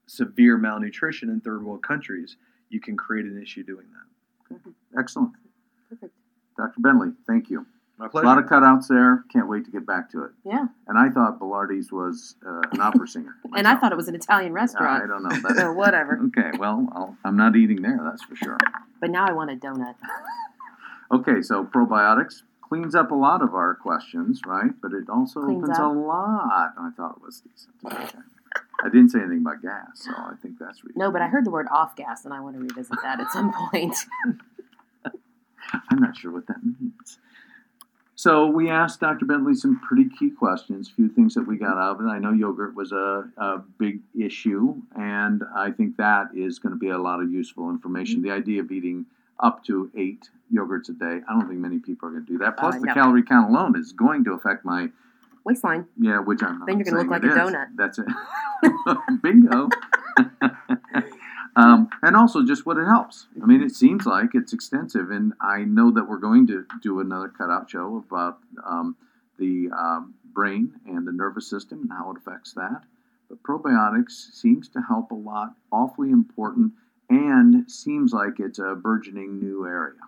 severe 0.07 0.57
malnutrition 0.57 1.29
in 1.29 1.41
third 1.41 1.65
world 1.65 1.83
countries, 1.83 2.37
you 2.69 2.81
can 2.81 2.97
create 2.97 3.27
an 3.27 3.41
issue 3.41 3.63
doing 3.65 3.87
that. 3.93 4.59
Excellent. 4.99 5.33
Perfect. 5.89 6.15
Dr. 6.57 6.81
Bentley, 6.81 7.09
thank 7.27 7.51
you. 7.51 7.67
My 7.99 8.09
pleasure. 8.09 8.27
A 8.27 8.29
lot 8.29 8.39
of 8.39 8.45
cutouts 8.47 8.89
there. 8.89 9.25
Can't 9.33 9.49
wait 9.49 9.65
to 9.67 9.71
get 9.71 9.87
back 9.87 10.11
to 10.11 10.25
it. 10.25 10.33
Yeah. 10.45 10.67
And 10.89 10.99
I 10.99 11.11
thought 11.11 11.39
Bilardi's 11.39 11.93
was 11.93 12.35
uh, 12.45 12.63
an 12.73 12.81
opera 12.81 13.07
singer. 13.07 13.37
And 13.57 13.69
I 13.69 13.77
thought 13.77 13.93
it 13.93 13.97
was 13.97 14.09
an 14.09 14.17
Italian 14.17 14.53
restaurant. 14.53 15.05
I 15.05 15.07
don't 15.07 15.23
know. 15.23 15.41
But, 15.41 15.59
or 15.63 15.73
whatever. 15.75 16.19
okay, 16.27 16.51
well, 16.59 16.89
I'll, 16.93 17.17
I'm 17.25 17.37
not 17.37 17.55
eating 17.55 17.83
there, 17.83 18.01
that's 18.03 18.23
for 18.25 18.35
sure. 18.35 18.59
But 19.01 19.11
now 19.11 19.25
I 19.27 19.33
want 19.33 19.51
a 19.51 19.55
donut. 19.55 19.95
Okay, 21.13 21.43
so 21.43 21.63
probiotics, 21.65 22.43
cleans 22.75 22.95
up 22.97 23.13
a 23.13 23.15
lot 23.15 23.41
of 23.41 23.55
our 23.55 23.75
questions, 23.77 24.41
right? 24.47 24.71
But 24.83 24.93
it 24.93 25.09
also 25.09 25.41
Cleans 25.43 25.63
opens 25.63 25.79
a 25.79 25.87
lot. 25.87 26.73
I 26.77 26.91
thought 26.97 27.17
it 27.17 27.23
was 27.23 27.41
decent. 27.41 28.17
I 28.85 28.89
didn't 28.89 29.11
say 29.11 29.21
anything 29.21 29.39
about 29.39 29.63
gas, 29.63 30.05
so 30.05 30.11
I 30.11 30.35
think 30.43 30.59
that's 30.59 30.83
reasonable. 30.83 31.07
No, 31.07 31.13
but 31.13 31.23
I 31.23 31.29
heard 31.29 31.47
the 31.47 31.51
word 31.51 31.69
off 31.73 31.95
gas, 31.95 32.25
and 32.25 32.35
I 32.35 32.41
want 32.41 32.57
to 32.57 32.63
revisit 32.63 32.99
that 33.03 33.21
at 33.21 33.31
some 33.31 33.53
point. 33.53 33.95
I'm 35.05 36.01
not 36.01 36.17
sure 36.17 36.33
what 36.33 36.47
that 36.49 36.65
means. 36.65 37.19
So 38.17 38.47
we 38.47 38.71
asked 38.71 39.01
Dr. 39.01 39.25
Bentley 39.25 39.55
some 39.55 39.81
pretty 39.81 40.09
key 40.09 40.31
questions, 40.31 40.89
a 40.91 40.95
few 40.95 41.09
things 41.09 41.35
that 41.35 41.47
we 41.47 41.57
got 41.57 41.79
out 41.79 42.01
of 42.01 42.07
it. 42.07 42.09
I 42.09 42.19
know 42.19 42.33
yogurt 42.33 42.75
was 42.75 42.93
a, 42.93 43.29
a 43.37 43.59
big 43.79 44.01
issue, 44.19 44.75
and 44.97 45.43
I 45.57 45.71
think 45.71 45.97
that 45.97 46.29
is 46.35 46.59
going 46.59 46.73
to 46.73 46.79
be 46.79 46.89
a 46.89 46.99
lot 46.99 47.21
of 47.21 47.31
useful 47.31 47.71
information. 47.71 48.17
Mm-hmm. 48.17 48.29
The 48.29 48.35
idea 48.35 48.61
of 48.63 48.71
eating 48.71 49.07
up 49.41 49.65
to 49.65 49.91
eight 49.97 50.29
yogurts 50.53 50.89
a 50.89 50.93
day, 50.93 51.21
I 51.29 51.33
don't 51.33 51.49
think 51.49 51.61
many 51.61 51.79
people 51.79 52.09
are 52.09 52.13
going 52.13 52.27
to 52.27 52.33
do 52.33 52.39
that. 52.39 52.57
Plus, 52.57 52.77
Uh, 52.77 52.81
the 52.81 52.87
calorie 52.89 53.23
count 53.23 53.51
alone 53.51 53.79
is 53.79 53.93
going 53.93 54.25
to 54.25 54.33
affect 54.33 54.65
my 54.65 54.91
Waistline. 55.45 55.87
yeah, 55.99 56.21
which 56.21 56.43
I'm 56.43 56.59
not. 56.59 56.67
Then 56.67 56.79
you're 56.79 56.85
gonna 56.85 56.99
look 56.99 57.11
like 57.11 57.23
a 57.23 57.29
is. 57.29 57.35
donut. 57.37 57.67
That's 57.77 57.99
it. 57.99 58.07
Bingo. 59.23 59.69
um, 61.57 61.89
and 62.03 62.17
also 62.17 62.45
just 62.45 62.65
what 62.65 62.79
it 62.79 62.87
helps. 62.87 63.27
I 63.43 63.47
mean, 63.47 63.63
it 63.63 63.75
seems 63.75 64.07
like 64.07 64.31
it's 64.35 64.53
extensive, 64.55 65.11
and 65.11 65.35
I 65.41 65.65
know 65.65 65.91
that 65.91 66.09
we're 66.09 66.19
going 66.19 66.47
to 66.47 66.65
do 66.83 67.01
another 67.01 67.29
cutout 67.29 67.69
show 67.69 68.03
about 68.09 68.39
um, 68.67 68.97
the 69.39 69.69
um, 69.77 70.15
brain 70.33 70.73
and 70.87 71.07
the 71.07 71.13
nervous 71.13 71.49
system 71.49 71.81
and 71.83 71.91
how 71.93 72.11
it 72.13 72.17
affects 72.17 72.55
that. 72.55 72.85
But 73.29 73.43
probiotics 73.43 74.13
seems 74.33 74.69
to 74.71 74.81
help 74.81 75.11
a 75.11 75.15
lot, 75.15 75.55
awfully 75.71 76.11
important, 76.11 76.73
and 77.09 77.71
seems 77.71 78.13
like 78.13 78.41
it's 78.41 78.59
a 78.59 78.75
burgeoning 78.75 79.39
new 79.39 79.67
area. 79.67 80.01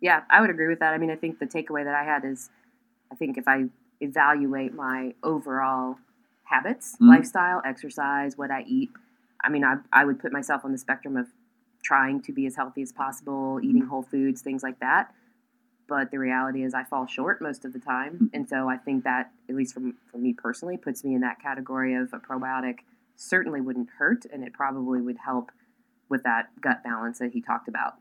Yeah, 0.00 0.22
I 0.30 0.40
would 0.40 0.50
agree 0.50 0.68
with 0.68 0.80
that. 0.80 0.92
I 0.92 0.98
mean, 0.98 1.10
I 1.10 1.16
think 1.16 1.38
the 1.38 1.46
takeaway 1.46 1.84
that 1.84 1.94
I 1.94 2.04
had 2.04 2.24
is 2.24 2.50
I 3.10 3.14
think 3.14 3.38
if 3.38 3.46
I 3.48 3.66
evaluate 4.00 4.74
my 4.74 5.14
overall 5.22 5.98
habits, 6.44 6.96
Mhm. 7.00 7.08
lifestyle, 7.08 7.62
exercise, 7.64 8.36
what 8.36 8.50
I 8.50 8.62
eat, 8.62 8.90
I 9.42 9.48
mean, 9.48 9.64
I, 9.64 9.78
I 9.92 10.04
would 10.04 10.18
put 10.18 10.32
myself 10.32 10.64
on 10.64 10.72
the 10.72 10.78
spectrum 10.78 11.16
of 11.16 11.28
trying 11.82 12.20
to 12.22 12.32
be 12.32 12.46
as 12.46 12.56
healthy 12.56 12.82
as 12.82 12.92
possible, 12.92 13.60
eating 13.62 13.82
whole 13.82 14.02
foods, 14.02 14.42
things 14.42 14.62
like 14.62 14.80
that. 14.80 15.14
But 15.88 16.10
the 16.10 16.18
reality 16.18 16.64
is, 16.64 16.74
I 16.74 16.82
fall 16.82 17.06
short 17.06 17.40
most 17.40 17.64
of 17.64 17.72
the 17.72 17.78
time. 17.78 18.18
Mhm. 18.18 18.30
And 18.34 18.48
so 18.48 18.68
I 18.68 18.76
think 18.76 19.04
that, 19.04 19.30
at 19.48 19.54
least 19.54 19.74
for, 19.74 19.92
for 20.10 20.18
me 20.18 20.32
personally, 20.34 20.76
puts 20.76 21.04
me 21.04 21.14
in 21.14 21.20
that 21.20 21.38
category 21.38 21.94
of 21.94 22.12
a 22.12 22.18
probiotic 22.18 22.80
certainly 23.14 23.60
wouldn't 23.60 23.88
hurt, 23.90 24.26
and 24.26 24.42
it 24.44 24.52
probably 24.52 25.00
would 25.00 25.18
help 25.18 25.52
with 26.08 26.22
that 26.24 26.48
gut 26.60 26.82
balance 26.84 27.18
that 27.18 27.32
he 27.32 27.40
talked 27.40 27.68
about. 27.68 27.94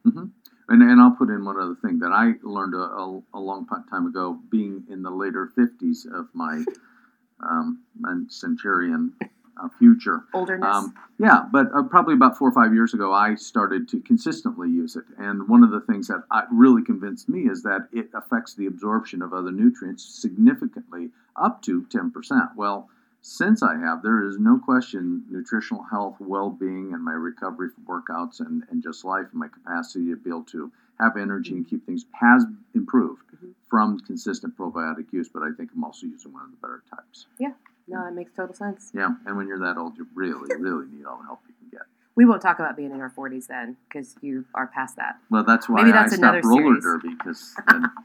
And, 0.68 0.82
and 0.82 1.00
I'll 1.00 1.12
put 1.12 1.30
in 1.30 1.46
one 1.46 1.60
other 1.60 1.76
thing 1.82 2.00
that 2.00 2.12
I 2.12 2.34
learned 2.42 2.74
a, 2.74 2.78
a, 2.78 3.22
a 3.36 3.40
long 3.40 3.68
time 3.90 4.08
ago, 4.08 4.40
being 4.50 4.84
in 4.90 5.04
the 5.04 5.12
later 5.12 5.52
50s 5.58 6.06
of 6.12 6.28
my, 6.34 6.64
um, 7.40 7.84
my 8.00 8.24
centurion 8.30 9.14
uh, 9.62 9.70
future. 9.80 10.24
Olderness. 10.34 10.76
Um, 10.76 10.94
yeah, 11.20 11.44
but 11.52 11.68
uh, 11.74 11.84
probably 11.84 12.14
about 12.14 12.38
four 12.38 12.50
or 12.50 12.52
five 12.52 12.74
years 12.74 12.94
ago, 12.94 13.14
I 13.14 13.36
started 13.36 13.88
to 13.90 14.00
consistently 14.02 14.70
use 14.70 14.96
it. 14.96 15.06
And 15.18 15.48
one 15.48 15.64
of 15.64 15.72
the 15.72 15.82
things 15.82 16.08
that 16.08 16.24
I, 16.32 16.44
really 16.52 16.84
convinced 16.84 17.30
me 17.30 17.42
is 17.42 17.64
that 17.64 17.88
it 17.94 18.10
affects 18.14 18.56
the 18.56 18.66
absorption 18.66 19.22
of 19.22 19.34
other 19.34 19.52
nutrients 19.52 20.04
significantly, 20.04 21.12
up 21.36 21.62
to 21.64 21.84
10%. 21.84 22.56
Well, 22.56 22.90
since 23.28 23.64
I 23.64 23.76
have, 23.78 24.04
there 24.04 24.24
is 24.24 24.38
no 24.38 24.60
question 24.60 25.24
nutritional 25.32 25.82
health, 25.90 26.16
well 26.20 26.52
being, 26.52 26.94
and 26.94 27.04
my 27.04 27.14
recovery 27.14 27.70
from 27.70 27.84
workouts 27.86 28.40
and, 28.40 28.62
and 28.70 28.84
just 28.84 29.04
life 29.04 29.26
and 29.32 29.40
my 29.40 29.48
capacity 29.48 30.10
to 30.12 30.16
be 30.16 30.30
able 30.30 30.44
to 30.44 30.72
have 31.00 31.18
energy 31.18 31.54
and 31.54 31.68
keep 31.68 31.84
things 31.88 32.06
has 32.22 32.46
improved 32.76 33.24
Mhm. 33.36 33.54
from 33.68 34.00
consistent 34.02 34.56
probiotic 34.56 35.12
use. 35.12 35.28
But 35.28 35.42
I 35.42 35.52
think 35.58 35.72
I'm 35.76 35.84
also 35.84 36.06
using 36.06 36.34
one 36.34 36.44
of 36.44 36.52
the 36.52 36.58
better 36.58 36.84
types. 36.88 37.26
Yeah, 37.40 37.54
no, 37.88 38.04
that 38.06 38.14
makes 38.14 38.32
total 38.32 38.54
sense. 38.54 38.92
Yeah, 38.94 39.16
and 39.26 39.36
when 39.36 39.48
you're 39.48 39.58
that 39.60 39.78
old, 39.78 39.98
you 39.98 40.06
really, 40.14 40.48
really 40.60 40.86
need 40.92 41.06
all 41.06 41.18
the 41.18 41.24
help 41.24 41.40
you 41.48 41.56
can 41.60 41.70
get. 41.80 41.88
We 42.14 42.26
won't 42.26 42.44
talk 42.44 42.60
about 42.60 42.78
being 42.78 42.92
in 42.92 43.02
our 43.02 43.10
40s 43.10 43.48
then, 43.48 43.76
because 43.90 44.16
you 44.22 44.46
are 44.54 44.68
past 44.68 44.98
that. 44.98 45.18
Well, 45.32 45.44
that's 45.44 45.68
why 45.68 45.82
Maybe 45.82 45.92
that's 45.94 46.14
I 46.14 46.18
another 46.18 46.44
stopped 46.44 46.56
roller 46.62 46.80
series. 46.80 46.84
derby 46.84 47.16
because 47.16 47.56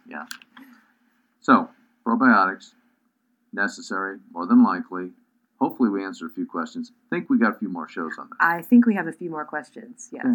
yeah. 0.09 0.25
So 1.41 1.69
probiotics 2.07 2.73
necessary, 3.53 4.19
more 4.33 4.47
than 4.47 4.63
likely. 4.65 5.11
Hopefully, 5.61 5.91
we 5.91 6.05
answered 6.05 6.31
a 6.31 6.35
few 6.35 6.47
questions. 6.47 6.93
think 7.11 7.29
we 7.29 7.39
got 7.39 7.57
a 7.57 7.59
few 7.59 7.69
more 7.69 7.89
shows 7.89 8.13
on 8.19 8.29
that. 8.31 8.37
I 8.41 8.63
think 8.63 8.87
we 8.87 8.95
have 8.95 9.07
a 9.07 9.13
few 9.13 9.31
more 9.31 9.45
questions. 9.45 10.09
Yes. 10.13 10.25
Yeah. 10.25 10.35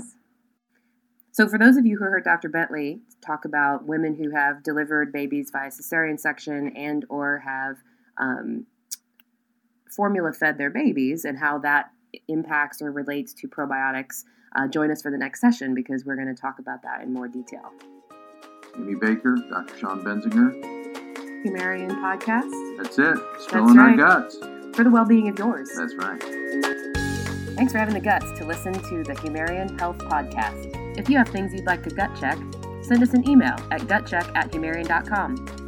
So, 1.31 1.49
for 1.49 1.57
those 1.57 1.77
of 1.77 1.85
you 1.85 1.97
who 1.97 2.03
heard 2.05 2.23
Dr. 2.23 2.47
Bentley 2.47 3.01
talk 3.25 3.43
about 3.43 3.85
women 3.85 4.15
who 4.15 4.31
have 4.31 4.63
delivered 4.63 5.11
babies 5.11 5.49
via 5.51 5.69
cesarean 5.69 6.19
section 6.19 6.75
and 6.77 7.05
or 7.09 7.39
have 7.39 7.77
um, 8.17 8.67
formula 9.89 10.31
fed 10.31 10.57
their 10.57 10.69
babies 10.69 11.25
and 11.25 11.37
how 11.37 11.57
that 11.59 11.91
impacts 12.27 12.81
or 12.81 12.91
relates 12.91 13.33
to 13.33 13.47
probiotics, 13.47 14.23
uh, 14.55 14.67
join 14.67 14.91
us 14.91 15.01
for 15.01 15.11
the 15.11 15.17
next 15.17 15.41
session 15.41 15.73
because 15.73 16.05
we're 16.05 16.15
going 16.15 16.33
to 16.33 16.39
talk 16.39 16.59
about 16.59 16.81
that 16.83 17.01
in 17.01 17.11
more 17.11 17.27
detail. 17.27 17.71
Amy 18.77 18.95
Baker, 18.95 19.37
Dr. 19.49 19.77
Sean 19.77 20.03
Benzinger. 20.03 20.74
Humarian 21.45 21.91
podcast 22.01 22.77
That's 22.77 22.97
it. 22.97 23.17
That's 23.51 23.53
in 23.53 23.79
our 23.79 23.95
guts. 23.95 24.37
for 24.73 24.83
the 24.83 24.89
well 24.89 25.05
being 25.05 25.29
of 25.29 25.37
yours. 25.37 25.69
That's 25.77 25.95
right. 25.95 26.21
Thanks 27.55 27.71
for 27.71 27.77
having 27.77 27.93
the 27.93 28.01
guts 28.01 28.31
to 28.37 28.45
listen 28.45 28.73
to 28.73 29.03
the 29.03 29.13
Humarian 29.13 29.79
Health 29.79 29.97
Podcast. 29.99 30.97
If 30.97 31.09
you 31.09 31.17
have 31.17 31.29
things 31.29 31.53
you'd 31.53 31.65
like 31.65 31.83
to 31.83 31.89
gut 31.89 32.11
check, 32.19 32.37
send 32.81 33.01
us 33.01 33.13
an 33.13 33.27
email 33.29 33.55
at 33.71 33.81
gutcheck 33.81 34.29
at 34.35 34.51
humarian.com. 34.51 35.64